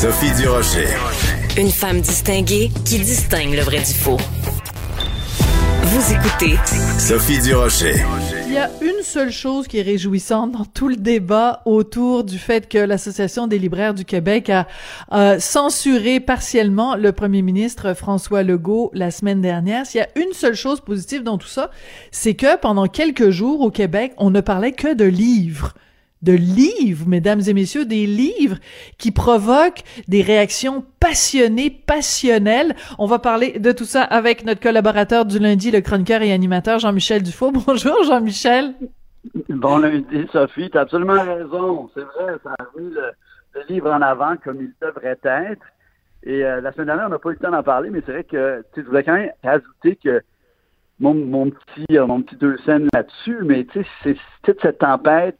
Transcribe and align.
Sophie 0.00 0.30
Durocher. 0.40 0.86
Une 1.56 1.72
femme 1.72 2.00
distinguée 2.00 2.70
qui 2.84 3.00
distingue 3.00 3.54
le 3.54 3.62
vrai 3.62 3.78
du 3.78 3.92
faux. 3.92 4.16
Vous 5.82 6.12
écoutez 6.12 6.54
Sophie 7.00 7.40
Durocher. 7.40 7.96
Il 8.46 8.52
y 8.52 8.58
a 8.58 8.70
une 8.80 9.02
seule 9.02 9.32
chose 9.32 9.66
qui 9.66 9.78
est 9.78 9.82
réjouissante 9.82 10.52
dans 10.52 10.64
tout 10.64 10.86
le 10.86 10.94
débat 10.94 11.62
autour 11.64 12.22
du 12.22 12.38
fait 12.38 12.68
que 12.68 12.78
l'Association 12.78 13.48
des 13.48 13.58
libraires 13.58 13.92
du 13.92 14.04
Québec 14.04 14.50
a 14.50 14.68
euh, 15.12 15.40
censuré 15.40 16.20
partiellement 16.20 16.94
le 16.94 17.10
premier 17.10 17.42
ministre 17.42 17.92
François 17.94 18.44
Legault 18.44 18.92
la 18.94 19.10
semaine 19.10 19.40
dernière. 19.40 19.84
S'il 19.84 19.98
y 19.98 20.04
a 20.04 20.08
une 20.14 20.32
seule 20.32 20.54
chose 20.54 20.80
positive 20.80 21.24
dans 21.24 21.38
tout 21.38 21.48
ça, 21.48 21.72
c'est 22.12 22.34
que 22.34 22.56
pendant 22.56 22.86
quelques 22.86 23.30
jours 23.30 23.62
au 23.62 23.72
Québec, 23.72 24.12
on 24.16 24.30
ne 24.30 24.42
parlait 24.42 24.70
que 24.70 24.94
de 24.94 25.06
livres 25.06 25.74
de 26.22 26.32
livres, 26.32 27.06
mesdames 27.06 27.40
et 27.46 27.52
messieurs, 27.52 27.84
des 27.84 28.06
livres 28.06 28.56
qui 28.98 29.10
provoquent 29.12 29.82
des 30.08 30.22
réactions 30.22 30.84
passionnées, 31.00 31.70
passionnelles. 31.70 32.74
On 32.98 33.06
va 33.06 33.18
parler 33.18 33.58
de 33.58 33.72
tout 33.72 33.84
ça 33.84 34.02
avec 34.02 34.44
notre 34.44 34.60
collaborateur 34.60 35.24
du 35.24 35.38
lundi, 35.38 35.70
le 35.70 35.80
chroniqueur 35.80 36.22
et 36.22 36.32
animateur 36.32 36.78
Jean-Michel 36.78 37.22
Dufault. 37.22 37.52
Bonjour 37.66 38.02
Jean-Michel. 38.04 38.74
Bon 39.48 39.78
lundi 39.78 40.26
Sophie, 40.32 40.70
t'as 40.70 40.82
absolument 40.82 41.22
raison. 41.22 41.90
C'est 41.94 42.02
vrai, 42.02 42.34
ça 42.42 42.54
a 42.58 42.80
mis 42.80 42.90
le, 42.90 43.12
livre 43.68 43.90
en 43.90 44.00
avant 44.02 44.36
comme 44.36 44.60
il 44.60 44.72
devrait 44.80 45.18
être. 45.24 45.66
Et 46.22 46.44
euh, 46.44 46.60
la 46.60 46.72
semaine 46.72 46.86
dernière, 46.86 47.06
on 47.06 47.10
n'a 47.10 47.18
pas 47.18 47.30
eu 47.30 47.32
le 47.32 47.38
temps 47.38 47.50
d'en 47.50 47.62
parler, 47.62 47.90
mais 47.90 48.02
c'est 48.06 48.12
vrai 48.12 48.24
que 48.24 48.64
tu 48.74 48.82
voulais 48.82 49.02
quand 49.02 49.14
même 49.14 49.30
ajouter 49.42 49.96
que 49.96 50.20
mon, 51.00 51.14
mon 51.14 51.50
petit 51.50 51.96
euh, 51.96 52.06
mon 52.06 52.22
petit 52.22 52.36
deux 52.36 52.56
scènes 52.58 52.88
là-dessus, 52.92 53.38
mais 53.42 53.64
tu 53.64 53.82
sais, 53.82 53.88
c'est 54.02 54.16
toute 54.42 54.60
cette 54.60 54.78
tempête 54.78 55.38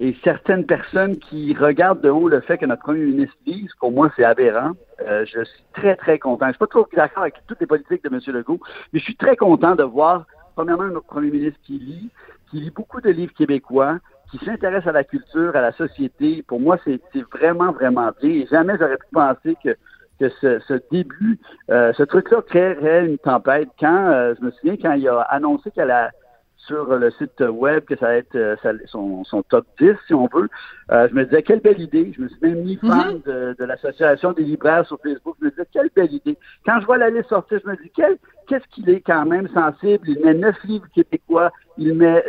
et 0.00 0.16
certaines 0.24 0.64
personnes 0.64 1.18
qui 1.18 1.54
regardent 1.54 2.00
de 2.00 2.08
haut 2.08 2.28
le 2.28 2.40
fait 2.40 2.56
que 2.56 2.64
notre 2.64 2.82
premier 2.82 3.04
ministre 3.04 3.36
lise, 3.46 3.70
pour 3.78 3.92
moi, 3.92 4.10
c'est 4.16 4.24
aberrant. 4.24 4.72
Euh, 5.06 5.26
je 5.26 5.44
suis 5.44 5.62
très, 5.74 5.94
très 5.94 6.18
content. 6.18 6.46
Je 6.46 6.52
suis 6.52 6.58
pas 6.58 6.66
toujours 6.66 6.88
d'accord 6.96 7.22
avec 7.22 7.34
toutes 7.46 7.60
les 7.60 7.66
politiques 7.66 8.02
de 8.02 8.08
M. 8.08 8.18
Legault, 8.34 8.60
mais 8.92 8.98
je 8.98 9.04
suis 9.04 9.16
très 9.16 9.36
content 9.36 9.74
de 9.76 9.82
voir, 9.82 10.24
premièrement, 10.56 10.84
notre 10.84 11.06
premier 11.06 11.30
ministre 11.30 11.60
qui 11.64 11.78
lit, 11.78 12.10
qui 12.50 12.60
lit 12.60 12.70
beaucoup 12.70 13.02
de 13.02 13.10
livres 13.10 13.34
québécois, 13.34 13.98
qui 14.30 14.38
s'intéresse 14.38 14.86
à 14.86 14.92
la 14.92 15.04
culture, 15.04 15.54
à 15.54 15.60
la 15.60 15.72
société. 15.72 16.42
Pour 16.48 16.60
moi, 16.60 16.78
c'est 16.84 17.00
vraiment, 17.34 17.70
vraiment 17.72 18.10
bien. 18.22 18.30
Et 18.30 18.46
jamais 18.50 18.78
j'aurais 18.78 18.96
pu 18.96 19.06
penser 19.12 19.54
que 19.62 19.76
que 20.18 20.28
ce, 20.42 20.60
ce 20.68 20.74
début, 20.90 21.38
euh, 21.70 21.94
ce 21.94 22.02
truc-là 22.02 22.42
créerait 22.42 23.06
une 23.06 23.16
tempête. 23.16 23.70
Quand, 23.80 24.10
euh, 24.10 24.34
je 24.38 24.44
me 24.44 24.50
souviens, 24.50 24.76
quand 24.76 24.92
il 24.92 25.08
a 25.08 25.22
annoncé 25.22 25.70
qu'elle 25.70 25.90
a 25.90 26.10
sur 26.66 26.84
le 26.96 27.10
site 27.12 27.40
web 27.40 27.84
que 27.84 27.96
ça 27.96 28.06
va 28.06 28.14
être 28.16 28.36
euh, 28.36 28.56
son, 28.86 29.24
son, 29.24 29.42
top 29.42 29.66
10, 29.78 29.92
si 30.06 30.14
on 30.14 30.28
veut. 30.32 30.48
Euh, 30.90 31.08
je 31.08 31.14
me 31.14 31.24
disais, 31.24 31.42
quelle 31.42 31.60
belle 31.60 31.80
idée. 31.80 32.12
Je 32.16 32.22
me 32.22 32.28
suis 32.28 32.38
même 32.42 32.62
mis 32.62 32.76
fan 32.76 33.14
mhm. 33.14 33.22
de, 33.26 33.56
de 33.58 33.64
l'Association 33.64 34.32
des 34.32 34.42
libraires 34.42 34.86
sur 34.86 34.98
Facebook. 35.02 35.36
Je 35.40 35.46
me 35.46 35.50
disais, 35.50 35.66
quelle 35.72 35.90
belle 35.94 36.12
idée. 36.12 36.36
Quand 36.64 36.80
je 36.80 36.86
vois 36.86 36.98
la 36.98 37.10
liste 37.10 37.28
sortir, 37.28 37.60
je 37.64 37.70
me 37.70 37.76
dis, 37.76 37.90
quel, 37.94 38.18
qu'est-ce 38.50 38.66
qu'il 38.74 38.90
est 38.90 39.00
quand 39.00 39.24
même 39.26 39.48
sensible? 39.54 40.08
Il 40.08 40.18
met 40.24 40.34
neuf 40.34 40.56
livres 40.64 40.88
québécois, 40.92 41.52
il 41.78 41.94
met 41.94 42.24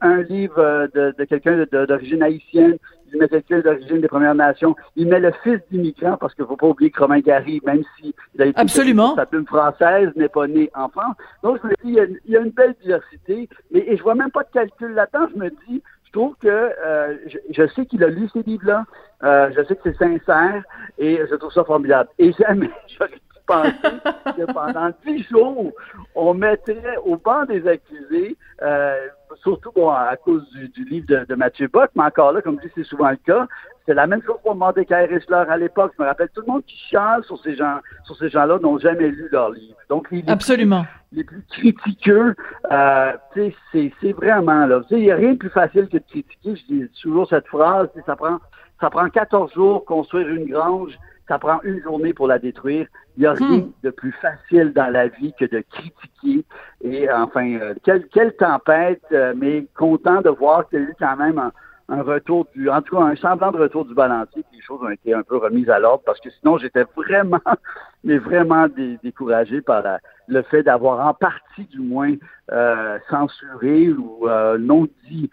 un 0.00 0.22
livre 0.22 0.58
euh, 0.58 0.88
de, 0.92 1.14
de 1.16 1.24
quelqu'un 1.24 1.64
d'origine 1.86 2.24
haïtienne, 2.24 2.76
il 3.12 3.20
met 3.20 3.28
quelqu'un 3.28 3.60
d'origine 3.60 4.00
des 4.00 4.08
Premières 4.08 4.34
Nations, 4.34 4.74
il 4.96 5.06
met 5.06 5.20
le 5.20 5.32
fils 5.44 5.60
d'immigrants, 5.70 6.16
parce 6.16 6.34
qu'il 6.34 6.42
ne 6.42 6.48
faut 6.48 6.56
pas 6.56 6.66
oublier 6.66 6.90
que 6.90 7.00
Romain 7.00 7.20
Gary, 7.20 7.60
même 7.64 7.84
si 7.96 8.12
il 8.34 8.42
a 8.42 8.46
été 8.46 8.60
Absolument. 8.60 9.14
sa 9.14 9.26
plume 9.26 9.46
française, 9.46 10.10
n'est 10.16 10.28
pas 10.28 10.48
né 10.48 10.70
en 10.74 10.88
France. 10.88 11.14
Donc, 11.44 11.60
je 11.62 11.68
me 11.68 11.74
dis, 11.84 11.98
il 12.24 12.32
y 12.32 12.36
a, 12.36 12.40
une 12.40 12.50
belle 12.50 12.74
diversité, 12.82 13.48
mais, 13.70 13.84
et 13.86 13.96
je 13.96 14.02
vois 14.02 14.16
même 14.16 14.32
pas 14.32 14.42
de 14.42 14.50
calcul 14.52 14.92
là-dedans. 14.92 15.28
Je 15.32 15.38
me 15.38 15.50
dis, 15.68 15.82
je 16.06 16.12
trouve 16.12 16.34
que 16.42 16.48
euh, 16.48 17.16
je, 17.50 17.66
sais 17.68 17.86
qu'il 17.86 18.02
a 18.02 18.08
lu 18.08 18.28
ces 18.32 18.42
livres-là, 18.42 18.84
euh, 19.22 19.50
je 19.56 19.62
sais 19.62 19.76
que 19.76 19.82
c'est 19.84 19.96
sincère, 19.96 20.64
et 20.98 21.20
je 21.30 21.34
trouve 21.36 21.52
ça 21.52 21.62
formidable. 21.62 22.10
Et 22.18 22.32
jamais 22.32 22.70
pu 23.50 23.72
penser 23.72 24.36
que 24.36 24.52
pendant 24.52 24.90
dix 25.06 25.22
jours, 25.24 25.72
on 26.14 26.34
mettrait 26.34 26.96
au 27.04 27.16
banc 27.16 27.44
des 27.44 27.66
accusés 27.66 28.36
euh, 28.62 29.08
surtout 29.42 29.70
bon, 29.74 29.88
à 29.90 30.16
cause 30.16 30.44
du, 30.74 30.84
livre 30.84 31.06
de, 31.06 31.34
Mathieu 31.34 31.68
Bock, 31.68 31.90
mais 31.94 32.04
encore 32.04 32.32
là, 32.32 32.42
comme 32.42 32.58
je 32.60 32.66
dis, 32.66 32.72
c'est 32.74 32.84
souvent 32.84 33.10
le 33.10 33.16
cas. 33.16 33.46
C'est 33.86 33.94
la 33.94 34.06
même 34.06 34.22
chose 34.22 34.36
pour 34.44 34.54
Mordecai 34.54 35.06
Richler 35.06 35.44
à 35.48 35.56
l'époque. 35.56 35.92
Je 35.96 36.02
me 36.02 36.08
rappelle 36.08 36.28
tout 36.34 36.42
le 36.46 36.52
monde 36.52 36.64
qui 36.66 36.76
chante 36.92 37.24
sur 37.24 37.40
ces 37.42 37.56
gens, 37.56 37.78
sur 38.04 38.16
ces 38.16 38.28
gens-là 38.28 38.58
n'ont 38.58 38.78
jamais 38.78 39.08
lu 39.08 39.28
leur 39.32 39.50
livre. 39.50 39.76
Donc 39.88 40.10
les, 40.10 40.22
Absolument. 40.28 40.84
Plus, 41.10 41.18
les 41.18 41.24
plus 41.24 41.42
critiqueux, 41.50 42.34
euh, 42.70 43.12
c'est 43.72 44.12
vraiment 44.12 44.66
là. 44.66 44.82
Il 44.90 44.98
n'y 44.98 45.10
a 45.10 45.16
rien 45.16 45.32
de 45.32 45.38
plus 45.38 45.50
facile 45.50 45.88
que 45.88 45.96
de 45.96 46.04
critiquer. 46.08 46.56
Je 46.56 46.74
dis 46.74 46.88
toujours 47.02 47.28
cette 47.28 47.46
phrase. 47.46 47.88
Ça 48.06 48.16
prend, 48.16 48.38
ça 48.80 48.90
prend 48.90 49.08
14 49.08 49.52
jours 49.52 49.84
construire 49.84 50.28
une 50.28 50.46
grange 50.46 50.98
ça 51.30 51.38
prend 51.38 51.60
une 51.62 51.80
journée 51.80 52.12
pour 52.12 52.26
la 52.26 52.40
détruire. 52.40 52.88
Il 53.16 53.20
n'y 53.20 53.26
a 53.26 53.34
rien 53.34 53.58
hmm. 53.58 53.72
de 53.84 53.90
plus 53.90 54.10
facile 54.20 54.72
dans 54.72 54.92
la 54.92 55.06
vie 55.06 55.32
que 55.38 55.44
de 55.44 55.62
critiquer. 55.70 56.44
Et 56.82 57.08
enfin, 57.08 57.54
euh, 57.54 57.74
quelle, 57.84 58.08
quelle, 58.08 58.34
tempête, 58.34 59.00
euh, 59.12 59.32
mais 59.36 59.64
content 59.76 60.22
de 60.22 60.30
voir 60.30 60.68
qu'il 60.68 60.80
y 60.80 60.82
a 60.82 60.86
eu 60.86 60.94
quand 60.98 61.16
même 61.16 61.38
un, 61.38 62.02
retour 62.02 62.48
du, 62.52 62.68
en 62.68 62.82
tout 62.82 62.96
cas 62.96 63.04
un 63.04 63.14
semblant 63.14 63.52
de 63.52 63.58
retour 63.58 63.84
du 63.84 63.94
balancier, 63.94 64.42
que 64.42 64.56
les 64.56 64.60
choses 64.60 64.80
ont 64.82 64.90
été 64.90 65.14
un 65.14 65.22
peu 65.22 65.36
remises 65.36 65.70
à 65.70 65.78
l'ordre, 65.78 66.02
parce 66.04 66.18
que 66.18 66.30
sinon 66.30 66.58
j'étais 66.58 66.84
vraiment, 66.96 67.40
mais 68.04 68.18
vraiment 68.18 68.66
découragé 69.02 69.60
par 69.60 69.84
le 70.26 70.42
fait 70.42 70.64
d'avoir 70.64 71.06
en 71.06 71.14
partie 71.14 71.64
du 71.66 71.78
moins 71.78 72.14
euh, 72.50 72.98
censuré 73.08 73.88
ou 73.88 74.28
non 74.58 74.88
dit 75.08 75.30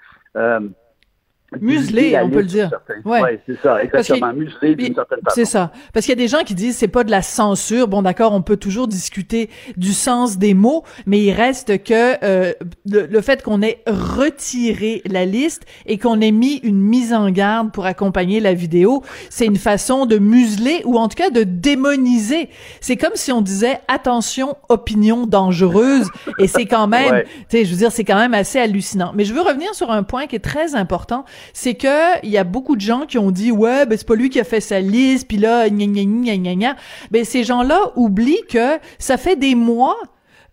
Muselé, 1.61 2.19
on 2.21 2.29
peut 2.29 2.39
le 2.39 2.43
dire. 2.43 2.69
Ouais, 3.05 3.39
c'est 3.45 3.57
ça, 3.61 3.81
exactement. 3.81 4.33
Muselé 4.33 4.75
d'une 4.75 4.93
certaine 4.93 5.19
façon. 5.23 5.35
C'est 5.35 5.45
ça. 5.45 5.71
Parce 5.93 6.05
qu'il 6.05 6.11
y 6.11 6.17
a 6.17 6.21
des 6.21 6.27
gens 6.27 6.43
qui 6.43 6.53
disent 6.53 6.75
c'est 6.75 6.89
pas 6.89 7.05
de 7.05 7.11
la 7.11 7.21
censure. 7.21 7.87
Bon, 7.87 8.01
d'accord, 8.01 8.33
on 8.33 8.41
peut 8.41 8.57
toujours 8.57 8.87
discuter 8.87 9.49
du 9.77 9.93
sens 9.93 10.37
des 10.37 10.53
mots, 10.53 10.83
mais 11.05 11.19
il 11.21 11.31
reste 11.31 11.81
que 11.83 12.23
euh, 12.25 12.51
le, 12.85 13.21
fait 13.21 13.43
qu'on 13.43 13.61
ait 13.61 13.81
retiré 13.87 15.01
la 15.05 15.23
liste 15.23 15.63
et 15.85 15.97
qu'on 15.97 16.19
ait 16.19 16.31
mis 16.31 16.55
une 16.63 16.81
mise 16.81 17.13
en 17.13 17.29
garde 17.29 17.71
pour 17.71 17.85
accompagner 17.85 18.41
la 18.41 18.53
vidéo, 18.53 19.03
c'est 19.29 19.45
une 19.45 19.55
façon 19.55 20.05
de 20.05 20.17
museler 20.17 20.81
ou 20.83 20.97
en 20.97 21.07
tout 21.07 21.15
cas 21.15 21.29
de 21.29 21.43
démoniser. 21.43 22.49
C'est 22.81 22.97
comme 22.97 23.15
si 23.15 23.31
on 23.31 23.41
disait 23.41 23.79
attention, 23.87 24.57
opinion 24.67 25.25
dangereuse. 25.25 26.09
et 26.39 26.47
c'est 26.47 26.65
quand 26.65 26.87
même, 26.87 27.23
tu 27.23 27.57
sais, 27.57 27.65
je 27.65 27.71
veux 27.71 27.77
dire, 27.77 27.91
c'est 27.93 28.03
quand 28.03 28.19
même 28.19 28.33
assez 28.33 28.59
hallucinant. 28.59 29.13
Mais 29.15 29.23
je 29.23 29.33
veux 29.33 29.41
revenir 29.41 29.73
sur 29.73 29.91
un 29.91 30.03
point 30.03 30.27
qui 30.27 30.35
est 30.35 30.39
très 30.39 30.75
important 30.75 31.23
c'est 31.53 31.75
que 31.75 32.23
il 32.23 32.29
y 32.29 32.37
a 32.37 32.43
beaucoup 32.43 32.75
de 32.75 32.81
gens 32.81 33.05
qui 33.05 33.17
ont 33.17 33.31
dit 33.31 33.51
ouais 33.51 33.85
ben 33.85 33.97
c'est 33.97 34.07
pas 34.07 34.15
lui 34.15 34.29
qui 34.29 34.39
a 34.39 34.43
fait 34.43 34.61
sa 34.61 34.79
liste 34.79 35.27
puis 35.27 35.37
là 35.37 35.69
gna 35.69 35.85
gna 35.85 36.03
gna 36.03 36.37
gna 36.37 36.55
gna 36.55 36.75
ben 37.11 37.25
ces 37.25 37.43
gens-là 37.43 37.91
oublient 37.95 38.45
que 38.49 38.79
ça 38.99 39.17
fait 39.17 39.35
des 39.35 39.55
mois 39.55 39.97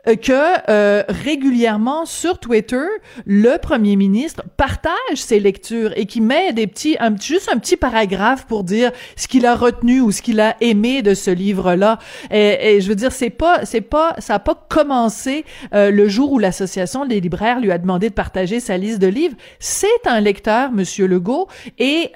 que 0.07 0.71
euh, 0.71 1.03
régulièrement 1.09 2.05
sur 2.05 2.39
Twitter, 2.39 2.85
le 3.25 3.57
premier 3.57 3.97
ministre 3.97 4.43
partage 4.57 4.93
ses 5.17 5.41
lectures 5.41 5.93
et 5.97 6.07
qui 6.07 6.21
met 6.21 6.53
des 6.53 6.67
petits, 6.67 6.97
un, 7.01 7.17
juste 7.17 7.51
un 7.53 7.59
petit 7.59 7.77
paragraphe 7.77 8.47
pour 8.47 8.65
dire 8.65 8.93
ce 9.17 9.29
qu'il 9.29 9.47
a 9.47 9.55
retenu 9.55 10.01
ou 10.01 10.13
ce 10.13 10.21
qu'il 10.21 10.41
a 10.41 10.57
aimé 10.61 11.03
de 11.03 11.15
ce 11.15 11.31
livre-là. 11.31 11.99
Et, 12.31 12.77
et, 12.77 12.81
je 12.81 12.89
veux 12.89 12.95
dire, 12.95 13.13
c'est 13.13 13.31
pas, 13.31 13.65
c'est 13.65 13.81
pas, 13.81 14.15
ça 14.19 14.35
a 14.35 14.39
pas 14.39 14.55
commencé 14.69 15.45
euh, 15.73 15.91
le 15.91 16.09
jour 16.09 16.33
où 16.33 16.39
l'association 16.39 17.07
des 17.07 17.21
libraires 17.21 17.61
lui 17.61 17.73
a 17.73 17.79
demandé 17.79 18.11
de 18.11 18.15
partager 18.15 18.61
sa 18.61 18.77
liste 18.77 18.99
de 18.99 19.07
livres. 19.07 19.37
C'est 19.59 19.87
un 20.07 20.21
lecteur, 20.21 20.71
Monsieur 20.71 21.07
Legault, 21.07 21.49
et, 21.79 22.13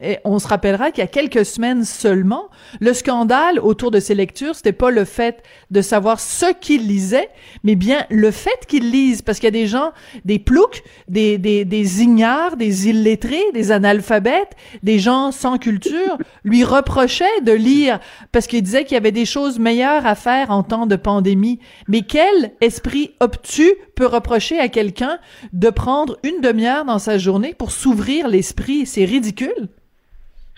et 0.00 0.18
on 0.24 0.38
se 0.38 0.46
rappellera 0.46 0.90
qu'il 0.90 1.02
y 1.02 1.04
a 1.04 1.08
quelques 1.08 1.44
semaines 1.44 1.84
seulement, 1.84 2.48
le 2.80 2.92
scandale 2.92 3.58
autour 3.58 3.90
de 3.90 4.00
ses 4.00 4.14
lectures, 4.14 4.54
c'était 4.54 4.72
pas 4.72 4.90
le 4.90 5.04
fait 5.04 5.42
de 5.70 5.82
savoir 5.82 6.20
ce 6.20 6.46
qu'il 6.60 6.86
lisait 6.86 7.23
mais 7.62 7.74
bien 7.74 8.04
le 8.10 8.30
fait 8.30 8.66
qu'ils 8.68 8.90
lisent, 8.90 9.22
parce 9.22 9.38
qu'il 9.38 9.46
y 9.46 9.48
a 9.48 9.62
des 9.62 9.66
gens, 9.66 9.92
des 10.24 10.38
ploucs, 10.38 10.82
des, 11.08 11.38
des, 11.38 11.64
des 11.64 12.02
ignares, 12.02 12.56
des 12.56 12.88
illettrés, 12.88 13.44
des 13.52 13.72
analphabètes, 13.72 14.54
des 14.82 14.98
gens 14.98 15.32
sans 15.32 15.58
culture, 15.58 16.18
lui 16.44 16.64
reprochaient 16.64 17.40
de 17.42 17.52
lire 17.52 18.00
parce 18.32 18.46
qu'il 18.46 18.62
disait 18.62 18.84
qu'il 18.84 18.94
y 18.94 18.98
avait 18.98 19.12
des 19.12 19.26
choses 19.26 19.58
meilleures 19.58 20.06
à 20.06 20.14
faire 20.14 20.50
en 20.50 20.62
temps 20.62 20.86
de 20.86 20.96
pandémie. 20.96 21.60
Mais 21.88 22.02
quel 22.02 22.52
esprit 22.60 23.14
obtus 23.20 23.72
peut 23.96 24.06
reprocher 24.06 24.58
à 24.58 24.68
quelqu'un 24.68 25.18
de 25.52 25.70
prendre 25.70 26.18
une 26.22 26.40
demi-heure 26.40 26.84
dans 26.84 26.98
sa 26.98 27.18
journée 27.18 27.54
pour 27.54 27.70
s'ouvrir 27.70 28.28
l'esprit? 28.28 28.86
C'est 28.86 29.04
ridicule. 29.04 29.68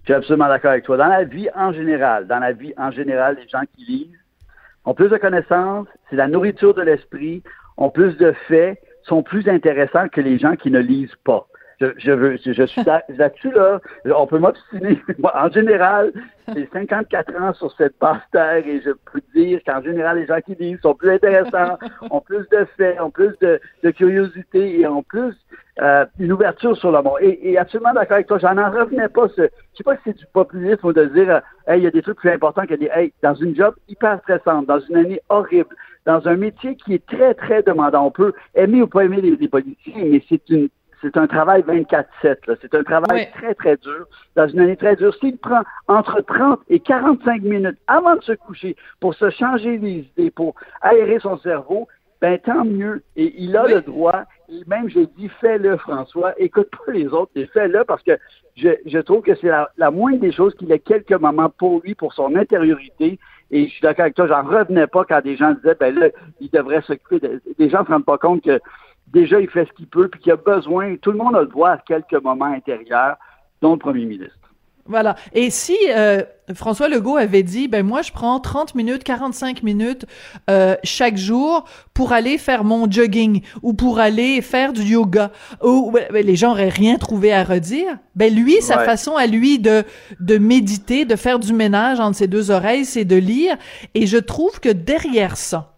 Je 0.00 0.12
suis 0.12 0.14
absolument 0.14 0.48
d'accord 0.48 0.70
avec 0.70 0.84
toi. 0.84 0.96
Dans 0.96 1.08
la 1.08 1.24
vie 1.24 1.48
en 1.56 1.72
général, 1.72 2.26
dans 2.28 2.38
la 2.38 2.52
vie 2.52 2.72
en 2.76 2.92
général, 2.92 3.36
les 3.40 3.48
gens 3.48 3.64
qui 3.76 3.84
lisent 3.84 4.18
ont 4.86 4.94
plus 4.94 5.08
de 5.08 5.16
connaissances, 5.16 5.88
c'est 6.08 6.16
la 6.16 6.28
nourriture 6.28 6.74
de 6.74 6.82
l'esprit, 6.82 7.42
ont 7.76 7.90
plus 7.90 8.16
de 8.16 8.32
faits, 8.48 8.80
sont 9.02 9.22
plus 9.22 9.48
intéressants 9.48 10.08
que 10.08 10.20
les 10.20 10.38
gens 10.38 10.56
qui 10.56 10.70
ne 10.70 10.78
lisent 10.78 11.16
pas. 11.24 11.46
Je, 11.78 12.10
veux, 12.10 12.38
je 12.42 12.64
suis 12.64 12.82
là-dessus, 12.84 13.50
là, 13.50 13.80
on 14.06 14.26
peut 14.26 14.38
m'obstiner. 14.38 14.98
en 15.22 15.50
général, 15.50 16.10
j'ai 16.54 16.66
54 16.72 17.42
ans 17.42 17.52
sur 17.52 17.70
cette 17.76 17.98
basse 18.00 18.22
terre 18.32 18.66
et 18.66 18.80
je 18.80 18.92
peux 19.12 19.20
dire 19.34 19.60
qu'en 19.66 19.82
général, 19.82 20.18
les 20.18 20.26
gens 20.26 20.40
qui 20.40 20.54
lisent 20.54 20.80
sont 20.80 20.94
plus 20.94 21.10
intéressants, 21.10 21.76
ont 22.10 22.22
plus 22.22 22.48
de 22.50 22.66
faits, 22.78 22.98
ont 22.98 23.10
plus 23.10 23.34
de, 23.42 23.60
de 23.82 23.90
curiosité 23.90 24.80
et 24.80 24.86
ont 24.86 25.02
plus 25.02 25.34
euh, 25.80 26.04
une 26.18 26.32
ouverture 26.32 26.76
sur 26.76 26.90
le 26.90 27.02
monde. 27.02 27.18
Et, 27.20 27.58
absolument 27.58 27.92
d'accord 27.92 28.14
avec 28.14 28.26
toi, 28.26 28.38
j'en 28.38 28.56
en 28.56 28.70
revenais 28.70 29.08
pas. 29.08 29.28
Ce, 29.28 29.42
je 29.42 29.76
sais 29.76 29.84
pas 29.84 29.96
si 29.96 30.02
c'est 30.06 30.16
du 30.16 30.26
populisme 30.32 30.86
ou 30.86 30.92
de 30.92 31.04
dire, 31.06 31.30
euh, 31.30 31.40
hey, 31.66 31.80
il 31.80 31.84
y 31.84 31.86
a 31.86 31.90
des 31.90 32.02
trucs 32.02 32.18
plus 32.18 32.30
importants 32.30 32.66
que 32.66 32.74
des, 32.74 32.90
hey, 32.94 33.12
dans 33.22 33.34
une 33.34 33.54
job 33.54 33.74
hyper 33.88 34.18
stressante, 34.20 34.66
dans 34.66 34.80
une 34.80 34.96
année 34.96 35.20
horrible, 35.28 35.74
dans 36.06 36.26
un 36.26 36.36
métier 36.36 36.76
qui 36.76 36.94
est 36.94 37.06
très, 37.06 37.34
très 37.34 37.62
demandant. 37.62 38.06
On 38.06 38.10
peut 38.10 38.32
aimer 38.54 38.82
ou 38.82 38.86
pas 38.86 39.04
aimer 39.04 39.20
les, 39.20 39.36
les 39.36 39.48
politiciens, 39.48 40.04
mais 40.04 40.22
c'est 40.28 40.48
une 40.48 40.68
c'est 41.02 41.16
un 41.16 41.26
travail 41.26 41.62
24-7. 41.62 42.56
C'est 42.60 42.74
un 42.74 42.82
travail 42.82 43.30
très, 43.32 43.54
très 43.54 43.76
dur, 43.76 44.06
dans 44.34 44.48
une 44.48 44.60
année 44.60 44.76
très 44.76 44.96
dure. 44.96 45.14
S'il 45.16 45.36
prend 45.38 45.60
entre 45.88 46.20
30 46.20 46.60
et 46.68 46.80
45 46.80 47.42
minutes 47.42 47.78
avant 47.86 48.16
de 48.16 48.22
se 48.22 48.32
coucher 48.32 48.76
pour 49.00 49.14
se 49.14 49.30
changer 49.30 49.76
les 49.78 50.08
idées, 50.16 50.30
pour 50.30 50.54
aérer 50.80 51.18
son 51.20 51.38
cerveau, 51.38 51.86
ben 52.20 52.38
tant 52.38 52.64
mieux. 52.64 53.02
Et 53.16 53.34
il 53.38 53.56
a 53.56 53.66
le 53.66 53.82
droit. 53.82 54.24
Et 54.48 54.62
même, 54.66 54.88
j'ai 54.88 55.06
dit, 55.06 55.28
fais-le, 55.40 55.76
François. 55.76 56.32
Écoute 56.38 56.68
pas 56.70 56.92
les 56.92 57.06
autres, 57.08 57.32
et 57.34 57.46
fais-le 57.46 57.84
parce 57.84 58.02
que 58.02 58.16
je, 58.56 58.68
je 58.86 58.98
trouve 58.98 59.22
que 59.22 59.34
c'est 59.34 59.48
la, 59.48 59.70
la, 59.76 59.90
moindre 59.90 60.20
des 60.20 60.32
choses 60.32 60.54
qu'il 60.54 60.70
ait 60.70 60.78
quelques 60.78 61.12
moments 61.12 61.50
pour 61.50 61.80
lui, 61.82 61.94
pour 61.94 62.14
son 62.14 62.34
intériorité. 62.36 63.18
Et 63.50 63.66
je 63.66 63.70
suis 63.70 63.82
d'accord 63.82 64.04
avec 64.04 64.14
toi, 64.14 64.26
j'en 64.26 64.42
revenais 64.44 64.86
pas 64.86 65.04
quand 65.04 65.22
des 65.22 65.36
gens 65.36 65.52
disaient, 65.52 65.76
ben 65.78 65.94
là, 65.94 66.08
il 66.40 66.50
devrait 66.50 66.82
s'occuper 66.82 67.20
de... 67.20 67.42
Des 67.58 67.70
gens 67.70 67.80
ne 67.80 67.86
se 67.86 67.90
rendent 67.90 68.04
pas 68.04 68.18
compte 68.18 68.42
que 68.42 68.60
déjà, 69.08 69.40
il 69.40 69.48
fait 69.48 69.66
ce 69.66 69.72
qu'il 69.72 69.86
peut, 69.86 70.08
puis 70.08 70.20
qu'il 70.20 70.32
a 70.32 70.36
besoin, 70.36 70.96
tout 70.96 71.12
le 71.12 71.18
monde 71.18 71.36
a 71.36 71.40
le 71.40 71.48
droit 71.48 71.70
à 71.70 71.78
quelques 71.78 72.22
moments 72.22 72.46
intérieurs, 72.46 73.16
dont 73.62 73.72
le 73.72 73.78
premier 73.78 74.04
ministre. 74.04 74.45
Voilà. 74.88 75.16
Et 75.32 75.50
si 75.50 75.76
euh, 75.90 76.22
François 76.54 76.88
Legault 76.88 77.16
avait 77.16 77.42
dit, 77.42 77.68
ben 77.68 77.84
moi 77.84 78.02
je 78.02 78.12
prends 78.12 78.38
30 78.40 78.74
minutes, 78.74 79.04
45 79.04 79.62
minutes 79.62 80.06
euh, 80.48 80.76
chaque 80.84 81.16
jour 81.16 81.64
pour 81.94 82.12
aller 82.12 82.38
faire 82.38 82.64
mon 82.64 82.90
jogging 82.90 83.42
ou 83.62 83.74
pour 83.74 83.98
aller 83.98 84.40
faire 84.42 84.72
du 84.72 84.82
yoga, 84.82 85.32
ou 85.62 85.92
ben, 85.92 86.24
les 86.24 86.36
gens 86.36 86.52
auraient 86.52 86.68
rien 86.68 86.96
trouvé 86.96 87.32
à 87.32 87.44
redire. 87.44 87.98
Ben 88.14 88.34
lui, 88.34 88.62
sa 88.62 88.78
façon 88.78 89.16
à 89.16 89.26
lui 89.26 89.58
de 89.58 89.84
de 90.20 90.38
méditer, 90.38 91.04
de 91.04 91.16
faire 91.16 91.38
du 91.38 91.52
ménage 91.52 92.00
entre 92.00 92.16
ses 92.16 92.28
deux 92.28 92.50
oreilles, 92.50 92.84
c'est 92.84 93.04
de 93.04 93.16
lire. 93.16 93.56
Et 93.94 94.06
je 94.06 94.18
trouve 94.18 94.60
que 94.60 94.68
derrière 94.68 95.36
ça, 95.36 95.75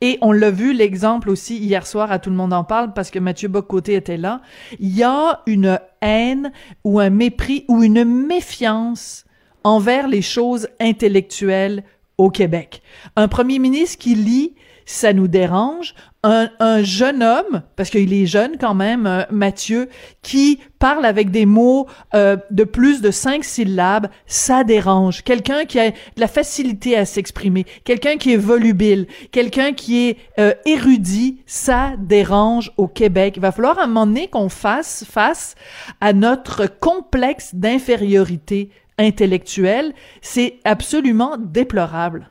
et 0.00 0.18
on 0.22 0.32
l'a 0.32 0.50
vu 0.50 0.72
l'exemple 0.72 1.30
aussi 1.30 1.58
hier 1.58 1.86
soir 1.86 2.10
à 2.10 2.18
Tout 2.18 2.30
le 2.30 2.36
monde 2.36 2.52
en 2.52 2.64
parle 2.64 2.92
parce 2.94 3.10
que 3.10 3.18
Mathieu 3.18 3.48
Bocoté 3.48 3.94
était 3.94 4.16
là. 4.16 4.40
Il 4.78 4.96
y 4.96 5.02
a 5.02 5.42
une 5.46 5.78
haine 6.00 6.52
ou 6.84 7.00
un 7.00 7.10
mépris 7.10 7.64
ou 7.68 7.82
une 7.82 8.04
méfiance 8.04 9.24
envers 9.62 10.08
les 10.08 10.22
choses 10.22 10.68
intellectuelles 10.80 11.84
au 12.16 12.30
Québec. 12.30 12.82
Un 13.16 13.28
premier 13.28 13.58
ministre 13.58 13.98
qui 13.98 14.14
lit 14.14 14.54
ça 14.90 15.12
nous 15.12 15.28
dérange. 15.28 15.94
Un, 16.22 16.50
un 16.60 16.82
jeune 16.82 17.22
homme, 17.22 17.62
parce 17.76 17.88
qu'il 17.88 18.12
est 18.12 18.26
jeune 18.26 18.58
quand 18.58 18.74
même, 18.74 19.06
euh, 19.06 19.22
Mathieu, 19.30 19.88
qui 20.20 20.60
parle 20.78 21.06
avec 21.06 21.30
des 21.30 21.46
mots 21.46 21.86
euh, 22.14 22.36
de 22.50 22.64
plus 22.64 23.00
de 23.00 23.10
cinq 23.10 23.42
syllabes, 23.42 24.08
ça 24.26 24.62
dérange. 24.62 25.22
Quelqu'un 25.22 25.64
qui 25.64 25.80
a 25.80 25.90
de 25.90 25.96
la 26.18 26.28
facilité 26.28 26.94
à 26.94 27.06
s'exprimer, 27.06 27.64
quelqu'un 27.84 28.18
qui 28.18 28.34
est 28.34 28.36
volubile, 28.36 29.06
quelqu'un 29.32 29.72
qui 29.72 30.08
est 30.08 30.18
euh, 30.38 30.52
érudit, 30.66 31.40
ça 31.46 31.92
dérange 31.98 32.70
au 32.76 32.86
Québec. 32.86 33.34
Il 33.36 33.40
va 33.40 33.50
falloir 33.50 33.78
à 33.78 33.84
un 33.84 33.86
moment 33.86 34.06
donné 34.06 34.28
qu'on 34.28 34.50
fasse 34.50 35.06
face 35.10 35.54
à 36.02 36.12
notre 36.12 36.66
complexe 36.66 37.54
d'infériorité 37.54 38.68
intellectuelle. 38.98 39.94
C'est 40.20 40.58
absolument 40.64 41.38
déplorable. 41.38 42.28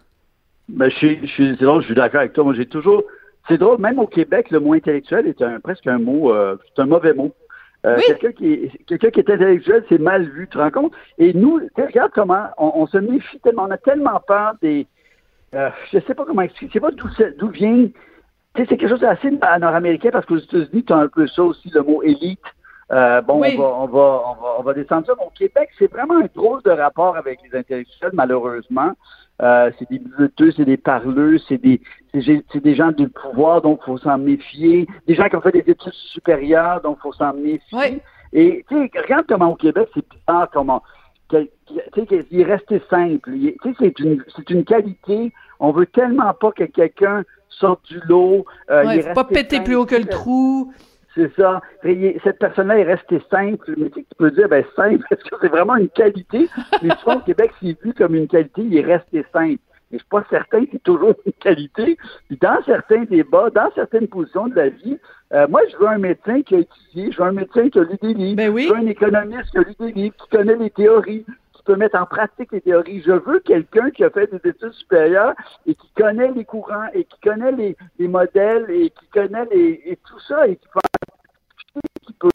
Ben, 0.67 0.91
je 0.91 0.95
suis, 0.95 1.19
je 1.23 1.31
suis, 1.31 1.57
je 1.57 1.81
suis 1.85 1.95
d'accord 1.95 2.19
avec 2.19 2.33
toi. 2.33 2.43
Moi, 2.43 2.53
j'ai 2.53 2.67
toujours, 2.67 3.03
c'est 3.49 3.57
drôle, 3.57 3.79
même 3.79 3.99
au 3.99 4.07
Québec, 4.07 4.51
le 4.51 4.59
mot 4.59 4.73
intellectuel 4.73 5.27
est 5.27 5.41
un, 5.41 5.59
presque 5.59 5.87
un 5.87 5.97
mot, 5.97 6.31
euh, 6.31 6.55
c'est 6.67 6.81
un 6.81 6.85
mauvais 6.85 7.13
mot. 7.13 7.33
Euh, 7.85 7.97
quelqu'un 8.05 8.31
qui 8.33 8.69
qui 8.85 8.93
est 8.93 9.29
intellectuel, 9.29 9.85
c'est 9.89 9.99
mal 9.99 10.23
vu, 10.23 10.47
tu 10.47 10.57
te 10.57 10.57
rends 10.57 10.71
compte? 10.71 10.93
Et 11.17 11.33
nous, 11.33 11.61
regarde 11.77 12.11
comment 12.13 12.47
on, 12.57 12.85
se 12.87 12.97
méfie 12.97 13.39
tellement, 13.39 13.63
on 13.63 13.71
a 13.71 13.77
tellement 13.77 14.19
peur 14.27 14.53
des, 14.61 14.85
euh, 15.55 15.69
je 15.91 15.99
sais 15.99 16.13
pas 16.13 16.25
comment 16.25 16.41
expliquer, 16.41 16.67
je 16.67 16.73
sais 16.73 16.79
pas 16.79 16.91
d'où, 16.91 17.47
vient, 17.49 17.87
c'est 18.55 18.67
quelque 18.67 18.87
chose 18.87 18.99
d'assez 18.99 19.31
nord-américain 19.31 20.09
parce 20.11 20.25
qu'aux 20.25 20.37
États-Unis, 20.37 20.83
tu 20.83 20.93
as 20.93 20.97
un 20.97 21.07
peu 21.07 21.25
ça 21.27 21.43
aussi, 21.43 21.69
le 21.73 21.81
mot 21.81 22.03
élite. 22.03 22.39
Euh, 22.91 23.21
bon, 23.21 23.35
on, 23.35 23.39
va, 23.39 23.63
on, 23.63 23.85
va, 23.85 24.23
on, 24.25 24.33
va, 24.41 24.55
on 24.59 24.63
va 24.63 24.73
descendre 24.73 25.05
ça. 25.05 25.13
au 25.13 25.29
Québec, 25.29 25.69
c'est 25.77 25.91
vraiment 25.91 26.17
un 26.17 26.27
drôle 26.33 26.61
de 26.63 26.71
rapport 26.71 27.15
avec 27.15 27.39
les 27.43 27.57
intellectuels, 27.57 28.11
malheureusement. 28.13 28.93
Euh, 29.41 29.71
c'est 29.79 29.89
des 29.89 29.99
bleuteux, 29.99 30.51
c'est 30.51 30.65
des 30.65 30.77
parleux, 30.77 31.37
c'est 31.47 31.57
des, 31.57 31.81
c'est 32.13 32.61
des 32.61 32.75
gens 32.75 32.91
du 32.91 33.07
pouvoir, 33.07 33.61
donc 33.61 33.81
faut 33.83 33.97
s'en 33.97 34.17
méfier. 34.17 34.85
Des 35.07 35.15
gens 35.15 35.29
qui 35.29 35.35
ont 35.37 35.41
fait 35.41 35.53
des 35.53 35.71
études 35.71 35.93
supérieures, 35.93 36.81
donc 36.81 36.99
faut 36.99 37.13
s'en 37.13 37.33
méfier. 37.33 38.01
Et 38.33 38.65
tu 38.67 38.75
sais, 38.75 38.91
regarde 39.01 39.25
comment 39.27 39.51
au 39.51 39.55
Québec, 39.55 39.87
c'est 39.93 40.05
bizarre 40.09 40.49
comment. 40.51 40.83
Tu 41.29 41.37
sais, 41.95 42.25
il 42.31 42.41
est 42.41 42.43
resté 42.43 42.81
simple. 42.89 43.31
Tu 43.31 43.55
sais, 43.63 43.73
c'est 43.79 43.99
une, 43.99 44.23
c'est 44.35 44.49
une 44.49 44.65
qualité. 44.65 45.31
On 45.59 45.71
veut 45.71 45.85
tellement 45.85 46.33
pas 46.33 46.51
que 46.51 46.65
quelqu'un 46.65 47.23
sorte 47.49 47.85
du 47.87 47.99
lot. 48.07 48.45
Euh, 48.69 48.85
ouais, 48.85 49.01
faut 49.01 49.13
pas 49.13 49.23
péter 49.23 49.61
plus 49.61 49.75
haut 49.75 49.85
que 49.85 49.95
le 49.95 50.05
trou. 50.05 50.73
C'est 51.15 51.31
ça. 51.35 51.61
cette 51.83 52.39
personne-là 52.39 52.79
est 52.79 52.83
restée 52.83 53.21
simple. 53.31 53.73
Mais 53.77 53.89
tu, 53.89 53.99
sais, 53.99 54.05
tu 54.09 54.15
peux 54.17 54.31
dire, 54.31 54.47
ben 54.47 54.63
simple, 54.75 55.05
est-ce 55.11 55.23
que 55.23 55.35
c'est 55.41 55.47
vraiment 55.47 55.75
une 55.75 55.89
qualité? 55.89 56.47
Mais 56.81 56.89
souvent, 56.99 57.17
au 57.17 57.21
Québec, 57.21 57.51
c'est 57.61 57.81
vu 57.83 57.93
comme 57.93 58.15
une 58.15 58.27
qualité, 58.27 58.61
il 58.61 58.77
est 58.77 58.85
resté 58.85 59.25
simple. 59.33 59.59
Mais 59.91 59.97
je 59.97 60.03
suis 60.03 60.09
pas 60.09 60.23
certain 60.29 60.65
que 60.65 60.71
c'est 60.73 60.83
toujours 60.83 61.15
une 61.25 61.33
qualité. 61.33 61.97
Puis 62.27 62.37
dans 62.39 62.61
certains 62.63 63.05
débats, 63.05 63.49
dans 63.49 63.71
certaines 63.73 64.07
positions 64.07 64.47
de 64.47 64.55
la 64.55 64.69
vie, 64.69 64.99
euh, 65.33 65.47
moi, 65.47 65.61
je 65.71 65.77
veux 65.77 65.87
un 65.87 65.97
médecin 65.97 66.41
qui 66.43 66.55
a 66.55 66.59
étudié, 66.59 67.11
je 67.11 67.17
veux 67.17 67.27
un 67.27 67.31
médecin 67.31 67.69
qui 67.69 67.79
a 67.79 67.83
lu 67.83 67.97
des 68.01 68.13
livres, 68.13 68.37
ben 68.37 68.57
je 68.57 68.69
veux 68.69 68.75
un 68.75 68.87
économiste 68.87 69.49
qui 69.51 69.57
a 69.57 69.61
lu 69.61 69.75
des 69.79 69.91
livres, 69.91 70.15
qui 70.15 70.29
connaît 70.29 70.55
les 70.55 70.69
théories, 70.69 71.25
mettre 71.75 71.99
en 71.99 72.05
pratique 72.05 72.51
les 72.51 72.61
théories. 72.61 73.01
Je 73.05 73.11
veux 73.11 73.39
quelqu'un 73.39 73.89
qui 73.91 74.03
a 74.03 74.09
fait 74.09 74.27
des 74.31 74.49
études 74.49 74.73
supérieures 74.73 75.33
et 75.65 75.75
qui 75.75 75.89
connaît 75.95 76.31
les 76.31 76.45
courants 76.45 76.87
et 76.93 77.03
qui 77.03 77.19
connaît 77.21 77.51
les, 77.51 77.77
les 77.97 78.07
modèles 78.07 78.69
et 78.69 78.89
qui 78.89 79.07
connaît 79.07 79.45
les, 79.51 79.81
et 79.85 79.97
tout 79.97 80.19
ça 80.21 80.47
et 80.47 80.55
qui 80.55 80.67
peut, 80.67 82.29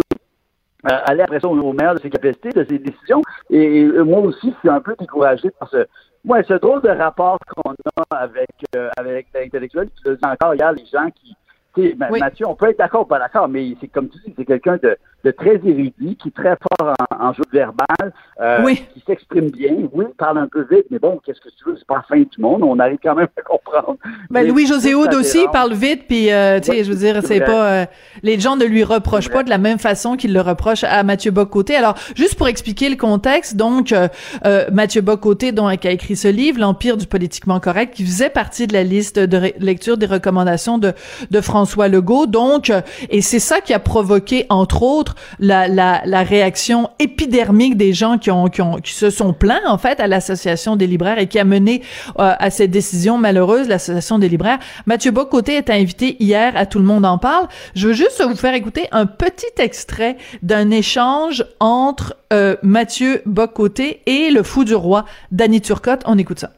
euh, 0.87 0.99
aller 1.07 1.23
après 1.23 1.41
ça 1.41 1.49
au, 1.49 1.73
maire 1.73 1.95
de 1.95 2.01
ses 2.01 2.11
capacités, 2.11 2.51
de 2.51 2.65
ses 2.65 2.79
décisions. 2.79 3.23
Et, 3.51 3.85
moi 3.87 4.21
aussi, 4.21 4.53
je 4.53 4.59
suis 4.59 4.69
un 4.69 4.81
peu 4.81 4.95
découragé 4.99 5.51
par 5.51 5.69
ce, 5.71 5.87
ouais, 6.27 6.43
ce 6.45 6.55
drôle 6.55 6.83
de 6.83 6.91
rapport 6.91 7.39
qu'on 7.49 7.73
a 7.73 8.17
avec, 8.17 8.51
euh, 8.77 8.91
avec 8.97 9.29
l'intellectuel. 9.35 9.89
Tu 10.03 10.11
le 10.11 10.17
dis 10.17 10.27
encore 10.27 10.53
les 10.53 10.87
gens 10.87 11.11
qui, 11.11 11.35
Mathieu, 12.11 12.47
on 12.47 12.55
peut 12.55 12.71
être 12.71 12.79
d'accord 12.79 13.03
ou 13.03 13.06
pas 13.06 13.19
d'accord, 13.19 13.49
mais 13.49 13.76
c'est 13.81 13.88
comme 13.88 14.09
tu 14.09 14.19
dis, 14.25 14.35
c'est 14.37 14.44
quelqu'un 14.44 14.79
de, 14.82 14.97
de, 15.25 15.31
très 15.31 15.55
érudit, 15.55 16.17
qui 16.17 16.29
est 16.29 16.35
très 16.35 16.56
fort 16.56 16.94
en, 17.19 17.32
jeu 17.32 17.43
verbal, 17.53 18.12
euh, 18.41 18.75
qui 18.93 19.03
s'exprime 19.06 19.50
bien. 19.50 19.73
Oui, 19.93 20.06
il 20.09 20.15
parle 20.15 20.38
un 20.38 20.49
peu 20.49 20.67
vite, 20.71 20.87
mais 20.91 20.99
bon, 20.99 21.21
qu'est-ce 21.25 21.41
que 21.41 21.49
tu 21.49 21.65
veux, 21.67 21.76
c'est 21.76 21.87
pas 21.87 21.97
la 21.97 22.03
fin 22.03 22.17
du 22.17 22.41
monde, 22.41 22.63
on 22.63 22.79
arrive 22.79 22.99
quand 23.03 23.15
même 23.15 23.29
à 23.37 23.43
comprendre. 23.43 23.96
Ben, 24.31 24.46
Louis-José 24.46 24.94
Houd 24.94 25.13
aussi 25.15 25.43
il 25.43 25.51
parle 25.51 25.72
vite, 25.72 26.06
puis 26.06 26.32
euh, 26.32 26.60
tu 26.60 26.72
sais, 26.72 26.84
je 26.84 26.91
veux 26.91 26.99
dire, 26.99 27.20
c'est 27.25 27.41
pas... 27.41 27.72
Euh, 27.72 27.87
les 28.22 28.39
gens 28.39 28.56
ne 28.56 28.65
lui 28.65 28.84
reprochent 28.84 29.31
pas 29.31 29.43
de 29.43 29.51
la 29.51 29.58
même 29.58 29.79
façon 29.79 30.17
qu'ils 30.17 30.32
le 30.32 30.41
reprochent 30.41 30.84
à 30.84 31.03
Mathieu 31.03 31.31
Bocoté. 31.31 31.75
Alors, 31.77 31.96
juste 32.15 32.37
pour 32.37 32.49
expliquer 32.49 32.89
le 32.89 32.96
contexte, 32.96 33.56
donc, 33.56 33.93
euh, 33.93 34.08
euh 34.44 34.67
Mathieu 34.72 35.01
Bocoté, 35.01 35.53
donc, 35.53 35.81
qui 35.81 35.89
a 35.89 35.91
écrit 35.91 36.17
ce 36.17 36.29
livre, 36.29 36.60
L'Empire 36.60 36.96
du 36.96 37.06
politiquement 37.06 37.60
correct, 37.60 37.94
qui 37.94 38.05
faisait 38.05 38.31
partie 38.31 38.67
de 38.67 38.72
la 38.72 38.84
liste 38.84 39.19
de 39.19 39.53
lecture 39.58 39.96
des 39.96 40.06
recommandations 40.06 40.79
de, 40.79 40.93
de 41.31 41.41
France 41.41 41.64
François 41.65 41.89
Legault. 41.89 42.27
Donc, 42.27 42.71
et 43.09 43.23
c'est 43.23 43.39
ça 43.39 43.63
qui 43.63 43.73
a 43.73 43.79
provoqué, 43.79 44.44
entre 44.51 44.83
autres, 44.83 45.15
la, 45.39 45.67
la, 45.67 46.03
la 46.05 46.23
réaction 46.23 46.91
épidermique 46.99 47.79
des 47.79 47.94
gens 47.94 48.19
qui 48.19 48.31
ont, 48.31 48.49
qui 48.49 48.61
ont, 48.61 48.77
qui 48.77 48.93
se 48.93 49.09
sont 49.09 49.33
plaints, 49.33 49.63
en 49.67 49.79
fait, 49.79 49.99
à 49.99 50.06
l'association 50.06 50.77
des 50.77 50.87
libraires 50.87 51.19
et 51.19 51.27
qui 51.27 51.39
a 51.39 51.44
mené 51.44 51.81
euh, 52.19 52.35
à 52.39 52.51
cette 52.51 52.71
décision 52.71 53.17
malheureuse, 53.17 53.67
l'association 53.67 54.19
des 54.19 54.29
libraires. 54.29 54.59
Mathieu 54.85 55.11
Bocoté 55.11 55.55
est 55.55 55.71
invité 55.71 56.23
hier 56.23 56.53
à 56.55 56.67
Tout 56.67 56.81
le 56.81 56.85
monde 56.85 57.06
en 57.06 57.17
parle. 57.17 57.49
Je 57.75 57.89
veux 57.89 57.94
juste 57.94 58.23
vous 58.23 58.37
faire 58.37 58.53
écouter 58.53 58.87
un 58.93 59.06
petit 59.06 59.47
extrait 59.56 60.19
d'un 60.43 60.71
échange 60.71 61.47
entre 61.61 62.15
euh, 62.35 62.56
Mathieu 62.63 63.23
Bocoté 63.25 64.03
et 64.05 64.31
le 64.31 64.43
fou 64.43 64.65
du 64.65 64.75
roi, 64.75 65.06
Danny 65.33 65.63
Turcotte. 65.63 66.03
On 66.05 66.19
écoute 66.19 66.41
ça. 66.41 66.51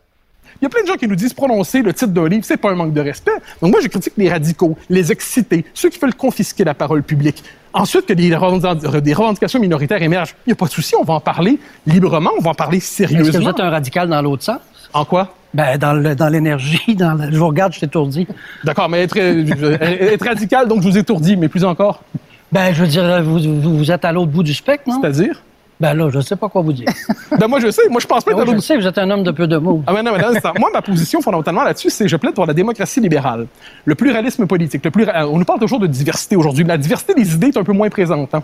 Il 0.61 0.65
y 0.65 0.67
a 0.67 0.69
plein 0.69 0.83
de 0.83 0.87
gens 0.87 0.97
qui 0.97 1.07
nous 1.07 1.17
disent 1.17 1.35
prononcer 1.35 1.83
le 1.83 1.93
titre 1.93 2.13
d'un 2.13 2.29
livre, 2.29 2.45
c'est 2.45 2.57
pas 2.57 2.71
un 2.71 2.75
manque 2.75 2.93
de 2.93 3.01
respect. 3.01 3.33
Donc 3.61 3.73
moi, 3.73 3.81
je 3.83 3.89
critique 3.89 4.15
les 4.17 4.31
radicaux, 4.31 4.77
les 4.89 5.13
excités, 5.13 5.65
ceux 5.75 5.91
qui 5.91 5.99
veulent 5.99 6.15
confisquer 6.15 6.65
la 6.65 6.75
parole 6.75 7.03
publique. 7.03 7.43
Ensuite, 7.75 8.07
que 8.07 8.15
des, 8.15 8.35
revendications 8.35 9.61
minoritaires 9.61 10.03
émergent, 10.03 10.35
il 10.47 10.51
n'y 10.51 10.53
a 10.55 10.57
pas 10.57 10.67
de 10.67 10.71
souci, 10.71 10.95
on 10.99 11.05
va 11.05 11.15
en 11.15 11.21
parler 11.21 11.59
librement, 11.87 12.31
on 12.39 12.41
va 12.41 12.51
en 12.51 12.55
parler 12.55 12.81
sérieusement. 12.81 13.29
Est-ce 13.29 13.39
que 13.39 13.43
vous 13.43 13.51
êtes 13.51 13.61
un 13.61 13.71
radical 13.71 14.09
dans 14.09 14.23
l'autre 14.23 14.45
sens? 14.45 14.61
En 14.95 15.05
quoi? 15.05 15.35
Ben, 15.53 15.77
dans 15.79 16.29
l'énergie, 16.29 16.95
dans, 16.97 17.31
je 17.31 17.37
vous 17.37 17.49
regarde, 17.49 17.75
je 17.75 17.81
t'étourdis. 17.81 18.27
D'accord, 18.65 18.89
mais 18.89 19.03
être, 19.03 19.19
euh, 19.19 19.79
être 20.13 20.25
radical, 20.25 20.69
donc 20.69 20.83
je 20.83 20.89
vous 20.89 20.99
étourdis, 20.99 21.37
mais 21.37 21.49
plus 21.49 21.65
encore? 21.65 22.03
Ben, 22.51 22.73
je 22.73 22.83
veux 22.83 22.89
dire, 22.89 23.23
vous, 23.23 23.79
vous 23.79 23.91
êtes 23.91 24.05
à 24.05 24.13
l'autre 24.13 24.31
bout 24.31 24.43
du 24.43 24.55
spectre, 24.55 24.89
non? 24.89 25.01
C'est-à-dire? 25.01 25.43
Ben 25.78 25.92
là, 25.95 26.09
je 26.11 26.16
ne 26.16 26.23
sais 26.23 26.37
pas 26.37 26.49
quoi 26.49 26.62
vous 26.62 26.73
dire. 26.73 26.88
ben 27.38 27.49
moi, 27.49 27.61
je 27.61 27.71
sais. 27.71 27.88
Moi, 27.90 28.00
je 28.00 28.06
pense 28.06 28.25
pas 28.25 28.33
ben 28.33 28.45
oui, 28.49 28.54
Je 28.54 28.61
sais, 28.61 28.76
vous 28.76 28.87
êtes 28.87 28.97
un 28.99 29.11
homme 29.11 29.23
de 29.23 29.30
peu 29.30 29.47
de 29.47 29.59
mots. 29.59 29.83
Ah 29.87 29.92
ben 29.92 30.02
non, 30.02 30.12
mais 30.12 30.23
non, 30.23 30.30
moi, 30.59 30.71
ma 30.73 30.80
position 30.80 31.21
fondamentalement 31.21 31.64
là-dessus, 31.64 31.90
c'est 31.90 32.09
je 32.09 32.16
plaide 32.16 32.35
pour 32.35 32.47
la 32.47 32.54
démocratie 32.54 33.00
libérale, 33.00 33.47
le 33.85 33.95
pluralisme 33.95 34.47
politique. 34.47 34.85
Le 34.85 34.90
plus, 34.90 35.06
on 35.14 35.38
nous 35.38 35.45
parle 35.45 35.61
toujours 35.61 35.80
de 35.80 35.87
diversité 35.87 36.35
aujourd'hui. 36.37 36.64
La 36.64 36.78
diversité 36.78 37.14
des 37.14 37.35
idées 37.35 37.49
est 37.49 37.56
un 37.59 37.64
peu 37.64 37.73
moins 37.73 37.90
présente. 37.90 38.35
Hein. 38.35 38.42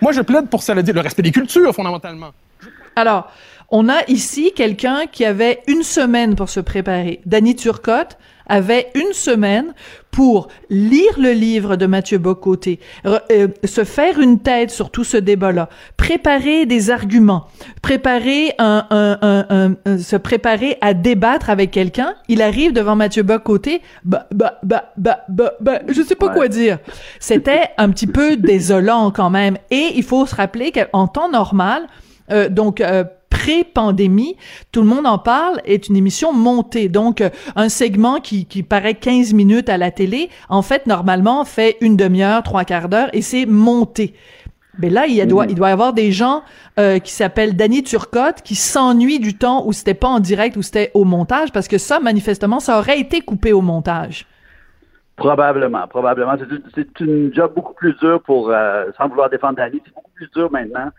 Moi, 0.00 0.12
je 0.12 0.22
plaide 0.22 0.48
pour 0.48 0.62
ça, 0.62 0.74
le 0.74 1.00
respect 1.00 1.22
des 1.22 1.30
cultures, 1.30 1.72
fondamentalement. 1.72 2.32
Alors, 2.96 3.30
on 3.72 3.88
a 3.88 4.04
ici 4.06 4.52
quelqu'un 4.54 5.06
qui 5.10 5.24
avait 5.24 5.62
une 5.66 5.82
semaine 5.82 6.36
pour 6.36 6.50
se 6.50 6.60
préparer. 6.60 7.20
Danny 7.26 7.56
Turcotte 7.56 8.18
avait 8.46 8.88
une 8.94 9.14
semaine 9.14 9.72
pour 10.10 10.48
lire 10.68 11.18
le 11.18 11.32
livre 11.32 11.76
de 11.76 11.86
Mathieu 11.86 12.18
Bocoté, 12.18 12.80
euh, 13.06 13.48
se 13.64 13.84
faire 13.84 14.20
une 14.20 14.40
tête 14.40 14.70
sur 14.70 14.90
tout 14.90 15.04
ce 15.04 15.16
débat-là, 15.16 15.70
préparer 15.96 16.66
des 16.66 16.90
arguments, 16.90 17.46
préparer 17.80 18.52
un, 18.58 18.86
un, 18.90 19.76
un, 19.86 19.98
se 19.98 20.16
préparer 20.16 20.76
à 20.82 20.92
débattre 20.92 21.48
avec 21.48 21.70
quelqu'un. 21.70 22.14
Il 22.28 22.42
arrive 22.42 22.74
devant 22.74 22.94
Mathieu 22.94 23.22
Bocoté, 23.22 23.80
bah, 24.04 24.26
bah, 24.32 24.58
bah, 24.62 24.92
bah, 24.98 25.20
bah, 25.30 25.54
bah, 25.60 25.78
je 25.88 26.02
sais 26.02 26.16
pas 26.16 26.28
quoi 26.28 26.48
dire. 26.48 26.78
C'était 27.20 27.70
un 27.78 27.88
petit 27.88 28.06
peu 28.06 28.36
désolant 28.36 29.10
quand 29.12 29.30
même. 29.30 29.56
Et 29.70 29.92
il 29.94 30.02
faut 30.02 30.26
se 30.26 30.34
rappeler 30.34 30.72
qu'en 30.72 31.06
temps 31.06 31.30
normal, 31.30 31.86
euh, 32.30 32.48
donc 32.48 32.80
euh, 32.80 33.04
pré-pandémie, 33.42 34.36
tout 34.70 34.82
le 34.82 34.86
monde 34.86 35.06
en 35.06 35.18
parle, 35.18 35.60
est 35.64 35.88
une 35.88 35.96
émission 35.96 36.32
montée. 36.32 36.88
Donc, 36.88 37.20
euh, 37.20 37.30
un 37.56 37.68
segment 37.68 38.20
qui, 38.20 38.44
paraît 38.62 38.94
15 38.94 39.34
minutes 39.34 39.68
à 39.68 39.78
la 39.78 39.90
télé, 39.90 40.30
en 40.48 40.62
fait, 40.62 40.86
normalement, 40.86 41.44
fait 41.44 41.76
une 41.80 41.96
demi-heure, 41.96 42.44
trois 42.44 42.64
quarts 42.64 42.88
d'heure, 42.88 43.08
et 43.12 43.20
c'est 43.20 43.46
monté. 43.46 44.14
Mais 44.78 44.90
là, 44.90 45.06
il, 45.06 45.26
doit, 45.26 45.46
y 45.46 45.64
avoir 45.64 45.92
des 45.92 46.12
gens 46.12 46.42
qui 46.76 47.12
s'appellent 47.12 47.56
Danny 47.56 47.82
Turcotte 47.82 48.40
qui 48.42 48.54
s'ennuient 48.54 49.20
du 49.20 49.36
temps 49.36 49.66
où 49.66 49.72
c'était 49.74 49.92
pas 49.92 50.08
en 50.08 50.18
direct, 50.18 50.56
où 50.56 50.62
c'était 50.62 50.90
au 50.94 51.04
montage, 51.04 51.52
parce 51.52 51.68
que 51.68 51.76
ça, 51.76 52.00
manifestement, 52.00 52.58
ça 52.58 52.78
aurait 52.78 52.98
été 52.98 53.20
coupé 53.20 53.52
au 53.52 53.60
montage. 53.60 54.26
Probablement, 55.16 55.86
probablement. 55.88 56.36
C'est 56.74 57.00
une 57.00 57.34
job 57.34 57.52
beaucoup 57.54 57.74
plus 57.74 57.94
dure 57.98 58.22
pour, 58.22 58.50
sans 58.96 59.08
vouloir 59.08 59.28
défendre 59.28 59.56
Danny, 59.56 59.82
c'est 59.84 59.94
beaucoup 59.94 60.10
plus 60.14 60.30
dur 60.34 60.50
maintenant 60.50 60.90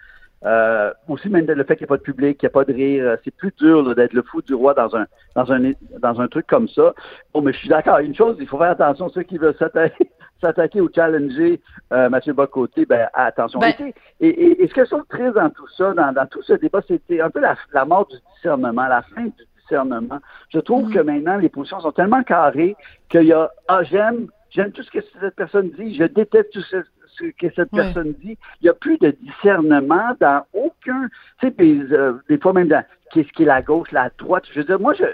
euh, 0.45 0.91
aussi, 1.07 1.29
même 1.29 1.45
le 1.45 1.63
fait 1.63 1.77
qu'il 1.77 1.85
n'y 1.85 1.87
a 1.87 1.95
pas 1.95 1.97
de 1.97 2.03
public, 2.03 2.37
qu'il 2.37 2.47
n'y 2.47 2.51
a 2.51 2.53
pas 2.53 2.65
de 2.65 2.73
rire, 2.73 3.05
euh, 3.05 3.15
c'est 3.23 3.33
plus 3.33 3.53
dur 3.57 3.95
d'être 3.95 4.13
le 4.13 4.23
fou 4.23 4.41
du 4.41 4.53
roi 4.53 4.73
dans 4.73 4.93
un 4.95 5.05
dans 5.35 5.51
un 5.51 5.71
dans 5.99 6.19
un 6.19 6.27
truc 6.27 6.47
comme 6.47 6.67
ça. 6.67 6.93
Bon, 7.33 7.41
mais 7.41 7.53
je 7.53 7.59
suis 7.59 7.69
d'accord. 7.69 7.99
Une 7.99 8.15
chose, 8.15 8.35
il 8.39 8.47
faut 8.47 8.57
faire 8.57 8.71
attention 8.71 9.07
ceux 9.09 9.23
qui 9.23 9.37
veulent 9.37 9.55
s'attaquer 10.41 10.81
ou 10.81 10.89
challenger 10.93 11.61
euh, 11.93 12.09
Mathieu 12.09 12.33
Bocoté, 12.33 12.85
ben 12.85 13.07
attention. 13.13 13.59
Ben 13.59 13.73
et, 14.19 14.27
et, 14.27 14.63
et, 14.63 14.67
ce 14.67 14.73
que 14.73 14.83
je 14.83 14.89
trouve 14.89 15.05
triste 15.07 15.35
dans 15.35 15.49
tout 15.49 15.67
ça, 15.77 15.93
dans, 15.93 16.11
dans 16.11 16.25
tout 16.25 16.41
ce 16.41 16.53
débat, 16.53 16.81
c'était 16.85 17.21
un 17.21 17.29
peu 17.29 17.39
la, 17.39 17.55
la, 17.73 17.85
mort 17.85 18.07
du 18.07 18.17
discernement, 18.35 18.87
la 18.87 19.01
fin 19.15 19.23
du 19.23 19.45
discernement. 19.61 20.19
Je 20.49 20.59
trouve 20.59 20.89
mm. 20.89 20.93
que 20.93 20.99
maintenant 20.99 21.37
les 21.37 21.49
positions 21.49 21.79
sont 21.79 21.93
tellement 21.93 22.23
carrées 22.23 22.75
qu'il 23.07 23.23
y 23.23 23.33
a 23.33 23.49
ah 23.69 23.83
j'aime 23.83 24.27
j'aime 24.49 24.71
tout 24.71 24.83
ce 24.83 24.91
que 24.91 24.99
cette 25.21 25.35
personne 25.35 25.71
dit, 25.71 25.95
je 25.95 26.03
déteste 26.03 26.51
tout 26.51 26.61
ce, 26.61 26.83
ce 27.17 27.25
que 27.25 27.53
cette 27.55 27.71
personne 27.71 28.13
dit. 28.21 28.37
Il 28.61 28.63
n'y 28.63 28.69
a 28.69 28.73
plus 28.73 28.97
de 28.97 29.15
discernement 29.21 30.15
dans 30.19 30.45
aucun, 30.53 31.07
tu 31.39 31.47
sais, 31.47 31.53
euh, 31.59 32.13
des 32.29 32.37
fois 32.37 32.53
même 32.53 32.67
dans 32.67 32.83
qu'est-ce 33.13 33.31
qui 33.33 33.43
est 33.43 33.45
la 33.45 33.61
gauche, 33.61 33.91
la 33.91 34.09
droite. 34.17 34.43
Je 34.51 34.59
veux 34.59 34.65
dire, 34.65 34.79
moi, 34.79 34.93
je, 34.93 35.05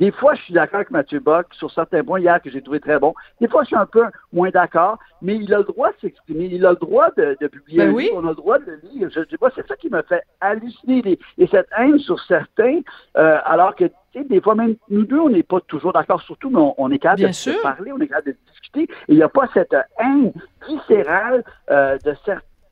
des 0.00 0.10
fois, 0.10 0.34
je 0.34 0.42
suis 0.42 0.54
d'accord 0.54 0.76
avec 0.76 0.90
Mathieu 0.90 1.20
Bock 1.20 1.46
sur 1.52 1.70
certains 1.70 2.02
points 2.02 2.18
hier 2.18 2.42
que 2.42 2.50
j'ai 2.50 2.60
trouvé 2.60 2.80
très 2.80 2.98
bon. 2.98 3.14
Des 3.40 3.46
fois, 3.46 3.62
je 3.62 3.68
suis 3.68 3.76
un 3.76 3.86
peu 3.86 4.04
moins 4.32 4.50
d'accord, 4.50 4.98
mais 5.22 5.36
il 5.36 5.54
a 5.54 5.58
le 5.58 5.64
droit 5.64 5.90
de 5.90 5.96
s'exprimer. 6.00 6.46
Il 6.50 6.66
a 6.66 6.70
le 6.70 6.76
droit 6.76 7.10
de, 7.16 7.36
de 7.40 7.46
publier 7.46 7.86
ben 7.86 7.92
oui. 7.92 8.10
On 8.12 8.24
a 8.26 8.30
le 8.30 8.34
droit 8.34 8.58
de 8.58 8.64
le 8.64 8.80
lire. 8.90 9.08
Je 9.14 9.20
dis, 9.20 9.36
moi, 9.40 9.50
c'est 9.54 9.66
ça 9.68 9.76
qui 9.76 9.88
me 9.88 10.02
fait 10.02 10.22
halluciner. 10.40 11.18
Et 11.38 11.46
cette 11.46 11.68
haine 11.78 11.98
sur 12.00 12.20
certains, 12.24 12.80
euh, 13.16 13.38
alors 13.44 13.76
que, 13.76 13.84
tu 13.84 13.92
sais, 14.14 14.24
des 14.24 14.40
fois, 14.40 14.56
même 14.56 14.74
nous 14.90 15.04
deux, 15.04 15.20
on 15.20 15.30
n'est 15.30 15.44
pas 15.44 15.60
toujours 15.60 15.92
d'accord 15.92 16.22
sur 16.22 16.36
tout, 16.38 16.50
mais 16.50 16.60
on, 16.76 16.90
est 16.90 16.98
capable 16.98 17.22
de, 17.22 17.62
parler, 17.62 17.92
on 17.92 18.00
est 18.00 18.08
capable 18.08 18.32
de 18.32 18.36
discuter. 18.50 18.82
Et 18.82 18.88
il 19.08 19.16
n'y 19.16 19.22
a 19.22 19.28
pas 19.28 19.48
cette 19.54 19.76
haine 20.00 20.32
viscérale 20.68 21.44
euh, 21.70 21.98
de, 22.04 22.14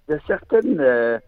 de 0.08 0.18
certaines... 0.26 0.80
Euh, 0.80 1.18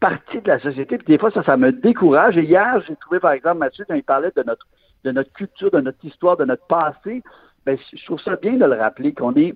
parties 0.00 0.40
de 0.40 0.48
la 0.48 0.58
société. 0.58 0.98
Puis 0.98 1.06
des 1.06 1.18
fois, 1.18 1.30
ça, 1.30 1.42
ça 1.42 1.56
me 1.56 1.72
décourage. 1.72 2.36
Et 2.36 2.44
hier, 2.44 2.82
j'ai 2.86 2.96
trouvé, 2.96 3.20
par 3.20 3.32
exemple, 3.32 3.58
Mathieu, 3.58 3.84
quand 3.88 3.94
il 3.94 4.02
parlait 4.02 4.32
de 4.36 4.42
notre 4.42 4.66
de 5.04 5.12
notre 5.12 5.32
culture, 5.32 5.70
de 5.70 5.80
notre 5.80 6.04
histoire, 6.04 6.36
de 6.36 6.44
notre 6.44 6.66
passé, 6.66 7.22
ben, 7.64 7.78
je 7.92 8.04
trouve 8.04 8.20
ça 8.20 8.36
bien 8.36 8.54
de 8.54 8.64
le 8.64 8.74
rappeler 8.74 9.12
qu'on 9.12 9.34
est 9.34 9.54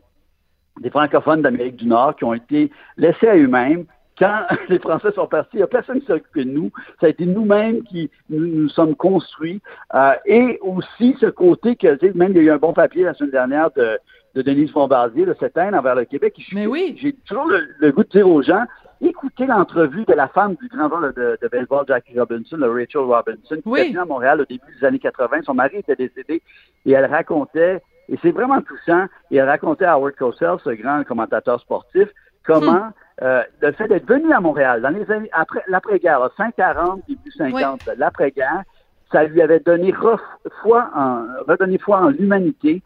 des 0.81 0.91
francophones 0.91 1.43
d'Amérique 1.43 1.77
du 1.77 1.87
Nord 1.87 2.17
qui 2.17 2.25
ont 2.25 2.35
été 2.35 2.71
laissés 2.97 3.29
à 3.29 3.37
eux-mêmes. 3.37 3.85
Quand 4.19 4.47
les 4.69 4.79
Français 4.79 5.13
sont 5.13 5.27
partis, 5.27 5.51
il 5.55 5.59
n'y 5.59 5.63
a 5.63 5.67
personne 5.67 6.01
qui 6.01 6.07
s'est 6.07 6.15
occupé 6.15 6.45
de 6.45 6.51
nous. 6.51 6.71
Ça 7.01 7.07
a 7.07 7.09
été 7.09 7.27
nous-mêmes 7.27 7.83
qui 7.83 8.11
nous, 8.29 8.47
nous, 8.47 8.69
sommes 8.69 8.95
construits. 8.95 9.61
Euh, 9.95 10.15
et 10.25 10.59
aussi 10.63 11.17
ce 11.21 11.27
côté 11.27 11.77
que, 11.77 12.17
même 12.17 12.33
il 12.33 12.37
y 12.37 12.41
a 12.41 12.43
eu 12.43 12.51
un 12.51 12.59
bon 12.59 12.73
papier 12.73 13.05
la 13.05 13.15
semaine 13.15 13.33
dernière 13.33 13.71
de, 13.73 13.99
de 14.35 14.43
Denise 14.43 14.73
Bombardier, 14.73 15.27
de 15.27 15.35
cette 15.41 15.57
haine 15.57 15.75
envers 15.75 15.95
le 15.95 16.05
Québec. 16.05 16.35
Mais 16.53 16.67
oui. 16.67 16.97
J'ai 17.01 17.13
toujours 17.13 17.47
le, 17.47 17.93
goût 17.93 18.05
de 18.05 18.09
dire 18.09 18.29
aux 18.29 18.43
gens, 18.43 18.65
écoutez 19.01 19.47
l'entrevue 19.47 20.05
de 20.05 20.13
la 20.13 20.29
femme 20.29 20.55
du 20.55 20.69
grand 20.69 20.89
joueur 20.89 21.13
de, 21.13 21.39
de, 21.41 21.49
baseball, 21.49 21.85
Jackie 21.89 22.19
Robinson, 22.19 22.57
le 22.57 22.71
Rachel 22.71 23.03
Robinson, 23.03 23.57
qui 23.57 23.63
oui. 23.67 23.81
était 23.81 23.99
à 23.99 24.05
Montréal 24.05 24.41
au 24.41 24.45
début 24.45 24.63
des 24.79 24.87
années 24.87 24.99
80. 24.99 25.43
Son 25.45 25.55
mari 25.55 25.79
était 25.79 25.97
décédé 25.97 26.43
et 26.87 26.93
elle 26.93 27.07
racontait, 27.07 27.83
et 28.09 28.19
c'est 28.23 28.31
vraiment 28.31 28.61
touchant, 28.61 29.07
et 29.31 29.37
elle 29.37 29.49
racontait 29.49 29.85
à 29.85 29.95
Howard 29.95 30.15
Cosell, 30.15 30.57
ce 30.65 30.71
grand 30.71 31.03
commentateur 31.05 31.61
sportif, 31.61 32.09
comment 32.45 32.73
hmm. 32.73 32.93
euh, 33.23 33.43
le 33.61 33.73
fait 33.73 33.89
d'être 33.89 34.07
venu 34.07 34.33
à 34.33 34.41
Montréal 34.41 34.83
dans 34.83 34.91
les 34.91 35.11
années 35.11 35.31
après 35.33 35.63
l'après-guerre, 35.69 36.31
fin 36.37 36.51
40, 36.53 37.03
début 37.09 37.31
50, 37.33 37.91
l'après-guerre, 37.97 38.63
ça 39.13 39.25
lui 39.25 39.43
avait 39.43 39.61
donné 39.61 39.93
foi 39.93 40.91
en, 40.95 41.25
redonné 41.49 41.79
foi 41.79 41.99
en 41.99 42.09
l'humanité, 42.11 42.83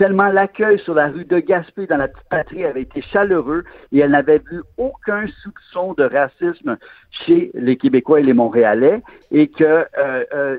tellement 0.00 0.28
l'accueil 0.28 0.78
sur 0.78 0.94
la 0.94 1.08
rue 1.08 1.26
de 1.26 1.40
Gaspé 1.40 1.86
dans 1.86 1.98
la 1.98 2.08
petite 2.08 2.26
patrie 2.30 2.64
avait 2.64 2.80
été 2.80 3.02
chaleureux 3.02 3.64
et 3.92 3.98
elle 3.98 4.12
n'avait 4.12 4.38
vu 4.50 4.62
aucun 4.78 5.26
soupçon 5.42 5.92
de 5.92 6.04
racisme 6.04 6.78
chez 7.10 7.50
les 7.52 7.76
Québécois 7.76 8.20
et 8.20 8.22
les 8.22 8.32
Montréalais 8.32 9.02
et 9.30 9.48
que 9.48 9.62
euh, 9.62 10.24
euh, 10.32 10.58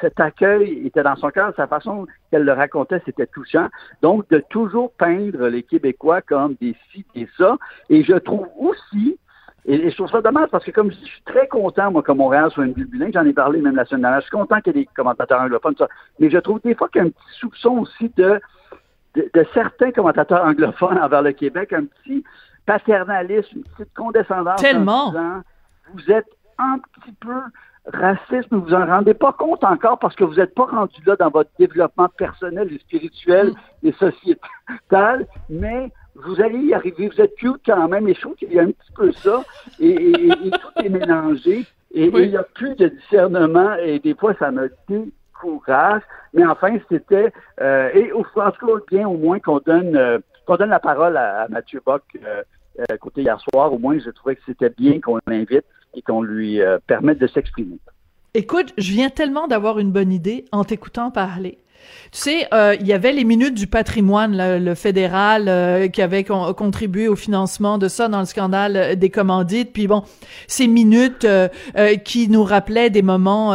cet 0.00 0.18
accueil 0.18 0.84
était 0.84 1.04
dans 1.04 1.14
son 1.14 1.30
cœur, 1.30 1.52
sa 1.54 1.68
façon 1.68 2.08
qu'elle 2.32 2.42
le 2.42 2.52
racontait, 2.52 3.00
c'était 3.06 3.28
touchant. 3.28 3.68
Donc, 4.02 4.28
de 4.28 4.42
toujours 4.50 4.90
peindre 4.94 5.46
les 5.46 5.62
Québécois 5.62 6.20
comme 6.20 6.56
des 6.60 6.74
ci 6.90 7.06
et 7.14 7.28
ça. 7.38 7.58
Et 7.90 8.02
je 8.02 8.14
trouve 8.14 8.48
aussi 8.58 9.20
et, 9.66 9.88
je 9.88 9.94
trouve 9.94 10.10
ça 10.10 10.20
dommage 10.20 10.48
parce 10.50 10.64
que 10.64 10.72
comme 10.72 10.90
je 10.90 10.96
suis 10.96 11.22
très 11.26 11.46
content, 11.46 11.92
moi, 11.92 12.02
que 12.02 12.10
Montréal 12.10 12.50
soit 12.50 12.64
une 12.64 12.72
ville 12.72 12.86
bilingue, 12.86 13.12
j'en 13.14 13.24
ai 13.24 13.32
parlé 13.32 13.60
même 13.60 13.76
la 13.76 13.84
semaine 13.84 14.02
dernière, 14.02 14.20
je 14.20 14.26
suis 14.26 14.36
content 14.36 14.60
qu'il 14.60 14.74
y 14.74 14.80
ait 14.80 14.82
des 14.82 14.88
commentateurs 14.96 15.42
anglophones, 15.42 15.76
ça. 15.76 15.86
mais 16.18 16.28
je 16.28 16.38
trouve 16.38 16.60
des 16.64 16.74
fois 16.74 16.88
qu'il 16.88 17.02
y 17.02 17.04
a 17.04 17.06
un 17.06 17.10
petit 17.10 17.38
soupçon 17.38 17.78
aussi 17.78 18.10
de 18.16 18.40
de, 19.14 19.46
certains 19.54 19.90
commentateurs 19.92 20.44
anglophones 20.44 20.98
envers 20.98 21.22
le 21.22 21.32
Québec, 21.32 21.72
un 21.72 21.84
petit 21.84 22.24
paternalisme, 22.66 23.58
une 23.58 23.64
petite 23.64 23.94
condescendance. 23.94 24.60
Tellement. 24.60 25.12
vous 25.92 26.10
êtes 26.10 26.28
un 26.58 26.78
petit 26.78 27.12
peu 27.20 27.40
raciste, 27.86 28.48
mais 28.50 28.58
vous 28.58 28.74
en 28.74 28.86
rendez 28.86 29.14
pas 29.14 29.32
compte 29.32 29.64
encore 29.64 29.98
parce 29.98 30.14
que 30.14 30.24
vous 30.24 30.34
n'êtes 30.34 30.54
pas 30.54 30.66
rendu 30.66 31.00
là 31.06 31.16
dans 31.16 31.30
votre 31.30 31.50
développement 31.58 32.08
personnel 32.08 32.72
et 32.72 32.78
spirituel 32.78 33.54
mm. 33.82 33.88
et 33.88 33.92
sociétal, 33.92 35.26
mais 35.48 35.90
vous 36.14 36.40
allez 36.40 36.58
y 36.58 36.74
arriver, 36.74 37.08
vous 37.08 37.20
êtes 37.20 37.34
cute 37.36 37.62
quand 37.64 37.88
même, 37.88 38.06
et 38.08 38.14
je 38.14 38.20
trouve 38.20 38.34
qu'il 38.34 38.52
y 38.52 38.58
a 38.58 38.62
un 38.62 38.70
petit 38.70 38.92
peu 38.94 39.12
ça, 39.12 39.42
et, 39.78 40.12
tout 40.12 40.84
est 40.84 40.88
mélangé, 40.88 41.64
et 41.94 42.04
il 42.06 42.30
n'y 42.30 42.36
a 42.36 42.42
plus 42.42 42.74
de 42.76 42.88
discernement, 42.88 43.74
et 43.76 43.98
des 43.98 44.14
fois, 44.14 44.34
ça 44.38 44.50
me 44.50 44.70
dit 44.88 45.12
courage. 45.40 46.02
Mais 46.34 46.44
enfin, 46.46 46.76
c'était 46.88 47.32
euh, 47.60 47.90
et 47.94 48.12
au 48.12 48.24
France 48.24 48.54
bien 48.90 49.08
au 49.08 49.16
moins 49.16 49.38
qu'on 49.40 49.58
donne 49.58 49.96
euh, 49.96 50.18
qu'on 50.46 50.56
donne 50.56 50.70
la 50.70 50.80
parole 50.80 51.16
à, 51.16 51.46
Mathieu 51.48 51.80
Bock 51.84 52.02
euh, 52.24 52.42
côté 53.00 53.22
hier 53.22 53.40
soir. 53.40 53.72
Au 53.72 53.78
moins, 53.78 53.98
je 53.98 54.10
trouvais 54.10 54.36
que 54.36 54.42
c'était 54.46 54.70
bien 54.70 55.00
qu'on 55.00 55.18
l'invite 55.26 55.64
et 55.94 56.02
qu'on 56.02 56.22
lui 56.22 56.60
permette 56.86 57.18
de 57.18 57.26
s'exprimer. 57.26 57.78
Écoute, 58.34 58.72
je 58.78 58.92
viens 58.92 59.10
tellement 59.10 59.48
d'avoir 59.48 59.80
une 59.80 59.90
bonne 59.90 60.12
idée 60.12 60.44
en 60.52 60.62
t'écoutant 60.62 61.10
parler. 61.10 61.58
Tu 62.12 62.18
sais, 62.18 62.48
euh, 62.52 62.76
il 62.80 62.86
y 62.86 62.92
avait 62.92 63.12
les 63.12 63.24
minutes 63.24 63.54
du 63.54 63.66
patrimoine, 63.66 64.36
le, 64.36 64.74
fédéral, 64.74 65.44
euh, 65.48 65.88
qui 65.88 66.02
avait 66.02 66.24
contribué 66.24 67.06
au 67.06 67.14
financement 67.14 67.78
de 67.78 67.86
ça 67.88 68.08
dans 68.08 68.18
le 68.18 68.24
scandale 68.24 68.76
euh, 68.76 68.94
des 68.96 69.10
commandites. 69.10 69.72
Puis 69.72 69.86
bon, 69.86 70.02
ces 70.48 70.66
minutes 70.66 71.26
qui 72.04 72.28
nous 72.28 72.44
rappelaient 72.44 72.90
des 72.90 73.02
moments 73.02 73.52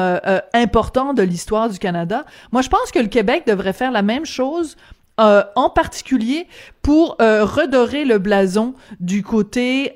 importants 0.53 1.13
de 1.13 1.21
l'histoire 1.21 1.69
du 1.69 1.79
Canada. 1.79 2.25
Moi, 2.51 2.61
je 2.61 2.69
pense 2.69 2.91
que 2.91 2.99
le 2.99 3.07
Québec 3.07 3.43
devrait 3.45 3.73
faire 3.73 3.91
la 3.91 4.01
même 4.01 4.25
chose 4.25 4.75
en 5.17 5.69
particulier 5.69 6.47
pour 6.81 7.17
redorer 7.19 8.05
le 8.05 8.17
blason 8.17 8.73
du 8.99 9.23
côté 9.23 9.93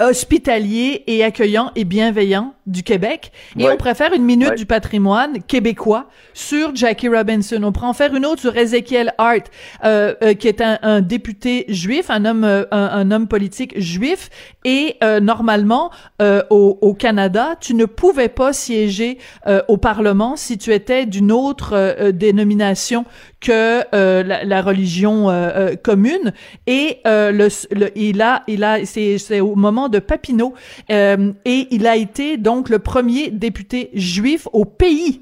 hospitalier 0.00 1.02
et 1.06 1.24
accueillant 1.24 1.70
et 1.76 1.84
bienveillant 1.84 2.54
du 2.66 2.82
Québec. 2.82 3.32
Et 3.58 3.64
Ouais. 3.64 3.72
on 3.72 3.76
préfère 3.76 4.12
une 4.14 4.24
minute 4.24 4.50
Ouais. 4.50 4.54
du 4.56 4.66
patrimoine 4.66 5.42
québécois 5.42 6.06
sur 6.32 6.74
Jackie 6.74 7.08
Robinson. 7.08 7.60
On 7.62 7.72
en 7.86 7.92
faire 7.92 8.14
une 8.14 8.24
autre 8.24 8.40
sur 8.40 8.56
Ezekiel 8.56 9.12
Hart, 9.18 9.50
euh, 9.84 10.14
euh, 10.22 10.34
qui 10.34 10.48
est 10.48 10.60
un, 10.60 10.78
un 10.82 11.00
député 11.02 11.66
juif, 11.68 12.06
un 12.08 12.24
homme, 12.24 12.44
euh, 12.44 12.64
un, 12.70 12.78
un 12.92 13.10
homme 13.10 13.28
politique 13.28 13.78
juif. 13.78 14.30
Et 14.64 14.96
euh, 15.04 15.20
normalement, 15.20 15.90
euh, 16.22 16.42
au, 16.50 16.78
au 16.80 16.94
Canada, 16.94 17.56
tu 17.60 17.74
ne 17.74 17.84
pouvais 17.84 18.28
pas 18.30 18.52
siéger 18.52 19.18
euh, 19.46 19.60
au 19.68 19.76
Parlement 19.76 20.36
si 20.36 20.56
tu 20.56 20.72
étais 20.72 21.04
d'une 21.04 21.32
autre 21.32 21.74
euh, 21.74 21.92
euh, 22.00 22.12
dénomination 22.12 23.04
que 23.44 23.82
euh, 23.94 24.22
la, 24.22 24.44
la 24.44 24.62
religion 24.62 25.28
euh, 25.28 25.32
euh, 25.54 25.76
commune. 25.76 26.32
Et 26.66 26.98
euh, 27.06 27.30
le, 27.30 27.48
le- 27.72 27.90
il 27.96 28.22
a, 28.22 28.42
il 28.48 28.64
a, 28.64 28.84
c'est, 28.86 29.18
c'est 29.18 29.40
au 29.40 29.54
moment 29.54 29.88
de 29.90 29.98
Papineau, 29.98 30.54
euh, 30.90 31.32
et 31.44 31.68
il 31.70 31.86
a 31.86 31.96
été 31.96 32.36
donc 32.38 32.68
le 32.70 32.78
premier 32.78 33.30
député 33.30 33.90
juif 33.94 34.48
au 34.52 34.64
pays, 34.64 35.20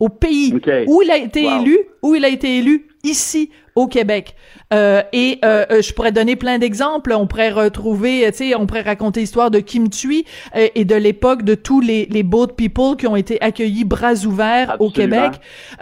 au 0.00 0.08
pays 0.08 0.54
OK. 0.56 0.68
où 0.88 1.02
il 1.02 1.10
a 1.10 1.16
été 1.16 1.44
Wow. 1.46 1.60
élu, 1.62 1.78
où 2.02 2.14
il 2.16 2.24
a 2.24 2.28
été 2.28 2.58
élu 2.58 2.88
ici 3.04 3.50
au 3.74 3.86
Québec. 3.86 4.34
Euh, 4.72 5.02
et 5.12 5.38
euh, 5.44 5.80
je 5.82 5.92
pourrais 5.92 6.12
donner 6.12 6.36
plein 6.36 6.58
d'exemples. 6.58 7.12
On 7.12 7.26
pourrait 7.26 7.50
retrouver, 7.50 8.24
tu 8.32 8.38
sais, 8.38 8.54
on 8.54 8.66
pourrait 8.66 8.82
raconter 8.82 9.20
l'histoire 9.20 9.50
de 9.50 9.60
Kim 9.60 9.88
Thuy 9.88 10.24
euh, 10.56 10.68
et 10.74 10.84
de 10.84 10.94
l'époque 10.94 11.42
de 11.42 11.54
tous 11.54 11.80
les 11.80 12.06
les 12.06 12.22
boat 12.22 12.48
people 12.56 12.96
qui 12.98 13.06
ont 13.06 13.16
été 13.16 13.40
accueillis 13.40 13.84
bras 13.84 14.14
ouverts 14.26 14.76
au. 14.80 14.90
Québec, 14.90 15.32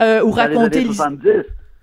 euh, 0.00 0.22
ou 0.22 0.30
raconter 0.30 0.80
l'histoire. 0.84 1.10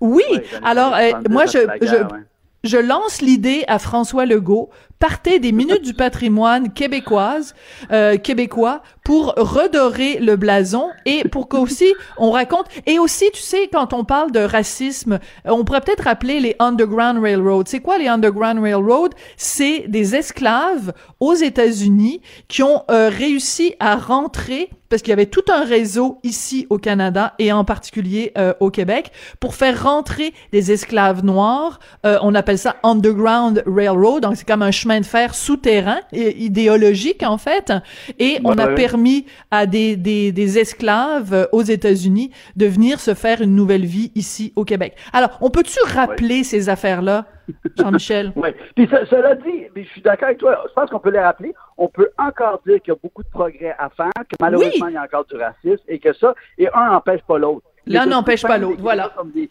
Oui, 0.00 0.22
Ouais, 0.30 0.44
alors 0.64 0.94
euh, 0.94 1.10
70, 1.10 1.28
moi 1.32 1.46
je, 1.46 1.58
ouais. 1.58 2.20
je 2.64 2.76
lance 2.78 3.20
l'idée 3.20 3.64
à 3.68 3.78
François 3.78 4.26
Legault, 4.26 4.70
partez 4.98 5.38
des 5.38 5.52
minutes 5.52 5.82
du 5.82 5.94
patrimoine 5.94 6.72
québécoise, 6.72 7.54
euh, 7.92 8.16
québécois 8.16 8.82
pour 9.08 9.32
redorer 9.38 10.18
le 10.18 10.36
blason 10.36 10.90
et 11.06 11.26
pour 11.30 11.48
qu'aussi 11.48 11.94
on 12.18 12.30
raconte 12.30 12.66
et 12.84 12.98
aussi 12.98 13.24
tu 13.32 13.40
sais 13.40 13.70
quand 13.72 13.94
on 13.94 14.04
parle 14.04 14.32
de 14.32 14.40
racisme, 14.40 15.18
on 15.46 15.64
pourrait 15.64 15.80
peut-être 15.80 16.04
rappeler 16.04 16.40
les 16.40 16.56
Underground 16.58 17.18
Railroad. 17.18 17.68
C'est 17.68 17.80
quoi 17.80 17.96
les 17.96 18.06
Underground 18.06 18.62
Railroad 18.62 19.14
C'est 19.38 19.86
des 19.88 20.14
esclaves 20.14 20.92
aux 21.20 21.32
États-Unis 21.32 22.20
qui 22.48 22.62
ont 22.62 22.82
euh, 22.90 23.08
réussi 23.08 23.74
à 23.80 23.96
rentrer 23.96 24.68
parce 24.88 25.02
qu'il 25.02 25.10
y 25.10 25.12
avait 25.12 25.26
tout 25.26 25.44
un 25.50 25.64
réseau 25.64 26.18
ici 26.22 26.66
au 26.70 26.78
Canada 26.78 27.34
et 27.38 27.52
en 27.52 27.64
particulier 27.64 28.32
euh, 28.38 28.54
au 28.60 28.70
Québec 28.70 29.12
pour 29.40 29.54
faire 29.54 29.82
rentrer 29.82 30.32
des 30.52 30.72
esclaves 30.72 31.24
noirs. 31.24 31.78
Euh, 32.06 32.18
on 32.22 32.34
appelle 32.34 32.58
ça 32.58 32.76
Underground 32.82 33.62
Railroad, 33.66 34.22
donc 34.22 34.36
c'est 34.36 34.46
comme 34.46 34.62
un 34.62 34.70
chemin 34.70 35.00
de 35.00 35.06
fer 35.06 35.34
souterrain, 35.34 35.98
et 36.12 36.42
idéologique 36.42 37.22
en 37.22 37.38
fait. 37.38 37.72
Et 38.18 38.40
on 38.44 38.58
Ouais, 38.58 38.62
a 38.62 38.66
ouais. 38.66 38.74
Permis 38.98 39.26
à 39.50 39.66
des, 39.66 39.96
des, 39.96 40.32
des 40.32 40.58
esclaves 40.58 41.32
euh, 41.32 41.46
aux 41.52 41.62
États-Unis 41.62 42.30
de 42.56 42.66
venir 42.66 42.98
se 43.00 43.14
faire 43.14 43.40
une 43.40 43.54
nouvelle 43.54 43.84
vie 43.84 44.10
ici 44.16 44.52
au 44.56 44.64
Québec. 44.64 44.96
Alors, 45.12 45.38
on 45.40 45.50
peut-tu 45.50 45.78
rappeler 45.94 46.42
ces 46.42 46.68
affaires-là, 46.68 47.26
Jean-Michel? 47.78 48.32
Oui. 48.36 48.48
Puis 48.76 48.88
ce- 48.90 49.06
cela 49.06 49.34
dit, 49.36 49.66
je 49.76 49.82
suis 49.82 50.02
d'accord 50.02 50.26
avec 50.26 50.38
toi, 50.38 50.64
je 50.68 50.72
pense 50.74 50.90
qu'on 50.90 50.98
peut 50.98 51.10
les 51.10 51.20
rappeler. 51.20 51.54
On 51.76 51.88
peut 51.88 52.08
encore 52.18 52.60
dire 52.66 52.80
qu'il 52.82 52.92
y 52.92 52.96
a 52.96 52.98
beaucoup 53.02 53.22
de 53.22 53.28
progrès 53.28 53.74
à 53.78 53.88
faire, 53.90 54.10
que 54.28 54.36
malheureusement, 54.40 54.86
Oui. 54.86 54.92
il 54.92 54.94
y 54.94 54.96
a 54.96 55.02
encore 55.02 55.24
du 55.26 55.36
racisme 55.36 55.84
et 55.88 55.98
que 56.00 56.12
ça, 56.12 56.34
et 56.58 56.68
un 56.74 56.90
n'empêche 56.90 57.20
pas 57.26 57.38
l'autre. 57.38 57.66
L'un 57.86 58.06
n'empêche 58.06 58.42
pas 58.42 58.58
l'autre, 58.58 58.80
voilà. 58.80 59.12
Comme 59.16 59.30
des, 59.30 59.48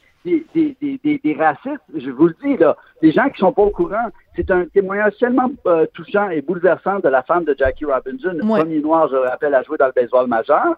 des, 0.54 0.78
des, 0.82 1.20
des, 1.24 1.34
racistes, 1.34 1.82
je 1.96 2.10
vous 2.12 2.28
le 2.28 2.36
dis, 2.44 2.58
là, 2.58 2.76
les 3.02 3.12
gens 3.12 3.30
qui 3.30 3.40
sont 3.40 3.52
pas 3.54 3.62
au 3.64 3.70
courant, 3.70 4.08
c'est 4.36 4.50
un 4.52 4.66
témoignage 4.66 5.14
tellement 5.20 5.50
euh, 5.66 5.86
touchant 5.94 6.30
et 6.30 6.42
bouleversant 6.42 7.00
de 7.00 7.10
la 7.10 7.24
femme 7.24 7.46
de 7.46 7.56
Jackie 7.58 7.86
Robinson, 7.86 8.34
le 8.34 8.46
Ouais. 8.46 8.60
premier 8.60 8.80
noir, 8.80 9.08
je 9.10 9.16
le 9.16 9.22
rappelle, 9.22 9.56
à 9.56 9.64
jouer 9.64 9.78
dans 9.78 9.88
le 9.88 9.94
baseball 9.94 10.28
majeur, 10.28 10.76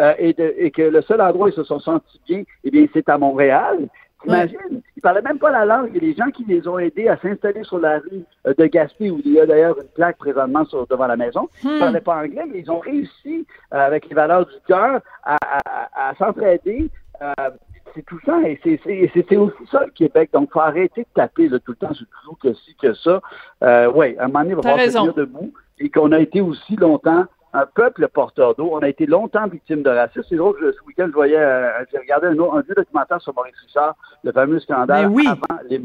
euh, 0.00 0.14
et, 0.18 0.32
de, 0.32 0.54
et 0.56 0.70
que 0.70 0.82
le 0.82 1.02
seul 1.02 1.20
endroit 1.20 1.46
où 1.46 1.50
ils 1.50 1.54
se 1.54 1.64
sont 1.64 1.80
sentis 1.80 2.20
bien, 2.26 2.42
eh 2.64 2.70
bien, 2.70 2.86
c'est 2.92 3.08
à 3.08 3.18
Montréal. 3.18 3.88
T'imagines? 4.22 4.82
Ils 4.96 5.00
parlaient 5.02 5.20
même 5.20 5.40
pas 5.40 5.50
la 5.50 5.64
langue. 5.64 5.96
Et 5.96 5.98
les 5.98 6.14
gens 6.14 6.30
qui 6.30 6.44
les 6.44 6.68
ont 6.68 6.78
aidés 6.78 7.08
à 7.08 7.16
s'installer 7.16 7.64
sur 7.64 7.80
la 7.80 7.98
rue 7.98 8.22
euh, 8.46 8.54
de 8.56 8.66
Gaspé, 8.66 9.10
où 9.10 9.20
il 9.24 9.32
y 9.32 9.40
a 9.40 9.46
d'ailleurs 9.46 9.76
une 9.80 9.88
plaque 9.88 10.16
présentement 10.18 10.64
sur, 10.66 10.86
devant 10.86 11.08
la 11.08 11.16
maison, 11.16 11.48
ils 11.64 11.78
parlaient 11.80 12.00
pas 12.00 12.18
anglais, 12.22 12.44
mais 12.48 12.60
ils 12.60 12.70
ont 12.70 12.78
réussi, 12.78 13.44
avec 13.72 14.08
les 14.08 14.14
valeurs 14.14 14.46
du 14.46 14.54
cœur, 14.68 15.00
à, 15.24 15.36
à- 15.42 16.10
à 16.10 16.14
s'entraider. 16.14 16.88
Euh, 17.20 17.50
c'est 17.94 18.04
et 18.46 18.60
c'est- 18.62 18.80
c'est 18.84 19.10
c'est- 19.12 19.26
c'est 19.28 19.36
aussi 19.36 19.56
ça 19.70 19.84
le 19.84 19.90
Québec. 19.92 20.30
Donc, 20.32 20.50
faut 20.52 20.60
arrêter 20.60 21.02
de 21.02 21.06
taper 21.14 21.48
là, 21.48 21.58
tout 21.60 21.72
le 21.72 21.76
temps 21.86 21.92
sur 21.94 22.06
le 22.10 22.16
clou 22.22 22.36
que 22.42 22.54
ci, 22.54 22.74
que 22.80 22.94
ça. 22.94 23.20
Euh, 23.62 23.90
oui, 23.94 24.16
à 24.18 24.24
un 24.24 24.26
moment 24.28 24.40
donné, 24.40 24.50
il 24.50 24.56
va 24.56 24.62
falloir 24.62 24.78
tenir 25.02 25.14
debout 25.14 25.52
et 25.78 25.88
qu'on 25.90 26.12
a 26.12 26.18
été 26.20 26.40
aussi 26.40 26.76
longtemps 26.76 27.24
un 27.54 27.66
peuple 27.66 28.08
porteur 28.08 28.54
d'eau. 28.54 28.70
On 28.72 28.78
a 28.78 28.88
été 28.88 29.04
longtemps 29.04 29.46
victime 29.46 29.82
de 29.82 29.90
racisme. 29.90 30.22
C'est 30.28 30.36
drôle 30.36 30.56
ce 30.58 30.86
week-end, 30.86 31.06
je 31.08 31.12
voyais, 31.12 31.36
euh, 31.36 31.68
j'ai 31.92 31.98
regardé 31.98 32.28
un, 32.28 32.38
autre- 32.38 32.56
un 32.56 32.60
vieux 32.62 32.74
documentaire 32.74 33.20
sur 33.20 33.34
Maurice 33.34 33.54
Richard, 33.66 33.94
le 34.24 34.32
fameux 34.32 34.58
scandale 34.60 35.08
Mais 35.10 35.14
oui. 35.14 35.26
avant 35.28 35.60
les. 35.68 35.78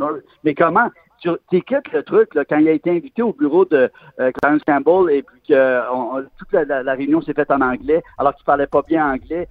Mais 0.45 0.53
comment? 0.55 0.89
Tu 1.19 1.31
écoutes 1.51 1.91
le 1.93 2.03
truc 2.03 2.35
là, 2.35 2.45
quand 2.45 2.57
il 2.59 2.67
a 2.69 2.73
été 2.73 2.91
invité 2.91 3.23
au 3.23 3.33
bureau 3.33 3.65
de 3.65 3.89
euh, 4.19 4.31
Clarence 4.39 4.61
Campbell 4.67 5.11
et 5.15 5.23
puis 5.23 5.41
que 5.49 5.81
on- 5.91 6.17
on- 6.19 6.23
toute 6.37 6.51
la, 6.53 6.63
la- 6.63 6.83
la 6.83 6.93
réunion 6.93 7.21
s'est 7.21 7.33
faite 7.33 7.49
en 7.49 7.59
anglais 7.61 8.03
alors 8.19 8.35
qu'il 8.35 8.45
parlait 8.45 8.67
pas 8.67 8.83
bien 8.87 9.11
anglais. 9.13 9.49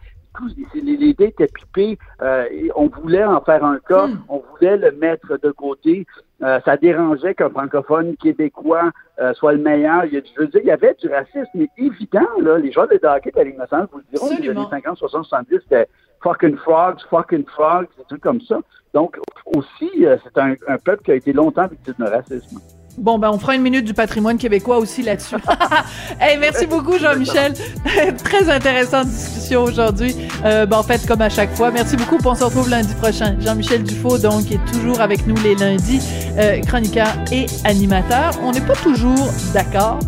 Les- 0.74 0.96
L'idée 0.96 1.24
était 1.26 1.46
pipée. 1.48 1.98
euh, 2.22 2.44
et 2.50 2.70
on 2.76 2.88
voulait 2.88 3.24
en 3.24 3.40
faire 3.40 3.64
un 3.64 3.78
cas. 3.88 4.06
Hmm. 4.08 4.18
On 4.28 4.42
voulait 4.50 4.76
le 4.76 4.92
mettre 4.92 5.38
de 5.42 5.50
côté. 5.50 6.06
Euh, 6.42 6.60
ça 6.64 6.76
dérangeait 6.76 7.34
qu'un 7.34 7.48
francophone 7.50 8.16
québécois 8.16 8.90
euh, 9.20 9.32
soit 9.34 9.52
le 9.54 9.58
meilleur. 9.58 10.04
Il 10.04 10.12
y 10.14 10.16
a, 10.18 10.20
je 10.34 10.40
veux 10.40 10.48
dire, 10.48 10.60
il 10.62 10.66
y 10.66 10.70
avait 10.70 10.94
du 11.00 11.08
racisme, 11.08 11.48
mais 11.54 11.68
évident, 11.78 12.26
là. 12.40 12.58
Les 12.58 12.70
joueurs 12.72 12.88
de 12.88 12.94
hockey 13.02 13.30
de 13.30 13.38
la 13.38 13.44
Ligue 13.44 13.56
nationale, 13.58 13.88
vous 13.90 13.98
le 13.98 14.04
diront, 14.12 14.30
Absolument. 14.30 14.60
années 14.62 14.70
50, 14.70 14.98
60, 14.98 15.24
70, 15.24 15.58
c'était 15.62 15.88
fucking 16.22 16.56
frogs, 16.56 17.00
fucking 17.08 17.44
frogs, 17.46 17.86
des 17.96 18.04
trucs 18.04 18.20
comme 18.22 18.40
ça. 18.42 18.58
Donc, 18.92 19.18
aussi, 19.54 20.06
euh, 20.06 20.16
c'est 20.24 20.38
un, 20.38 20.54
un 20.68 20.78
peuple 20.78 21.02
qui 21.04 21.12
a 21.12 21.14
été 21.14 21.32
longtemps 21.32 21.66
victime 21.68 21.94
de 21.98 22.04
racisme. 22.10 22.58
Bon, 22.98 23.18
ben, 23.18 23.30
on 23.30 23.38
fera 23.38 23.54
une 23.54 23.62
minute 23.62 23.84
du 23.84 23.92
patrimoine 23.92 24.38
québécois 24.38 24.78
aussi 24.78 25.02
là-dessus. 25.02 25.36
hey, 26.20 26.38
merci 26.38 26.66
beaucoup, 26.66 26.98
Jean-Michel. 26.98 27.52
Très 28.24 28.48
intéressante 28.48 29.08
discussion 29.08 29.64
aujourd'hui. 29.64 30.14
Euh, 30.44 30.64
ben, 30.64 30.78
en 30.78 30.82
fait, 30.82 31.06
comme 31.06 31.20
à 31.20 31.28
chaque 31.28 31.54
fois. 31.54 31.70
Merci 31.70 31.96
beaucoup. 31.96 32.18
On 32.24 32.34
se 32.34 32.44
retrouve 32.44 32.70
lundi 32.70 32.94
prochain. 32.94 33.36
Jean-Michel 33.38 33.82
Dufault, 33.82 34.18
donc, 34.18 34.50
est 34.50 34.64
toujours 34.72 35.00
avec 35.00 35.26
nous 35.26 35.36
les 35.42 35.54
lundis, 35.54 36.00
euh, 36.38 36.60
chroniqueur 36.62 37.14
et 37.30 37.46
animateur. 37.64 38.32
On 38.42 38.52
n'est 38.52 38.60
pas 38.60 38.76
toujours 38.76 39.28
d'accord, 39.52 39.98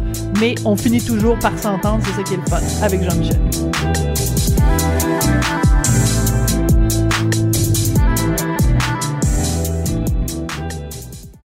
mais 0.40 0.54
on 0.64 0.76
finit 0.76 1.02
toujours 1.02 1.38
par 1.38 1.56
s'entendre. 1.58 2.02
C'est 2.06 2.16
ça 2.16 2.22
qui 2.22 2.34
est 2.34 2.38
le 2.38 2.42
fun 2.48 2.60
avec 2.82 3.02
Jean-Michel. 3.02 4.37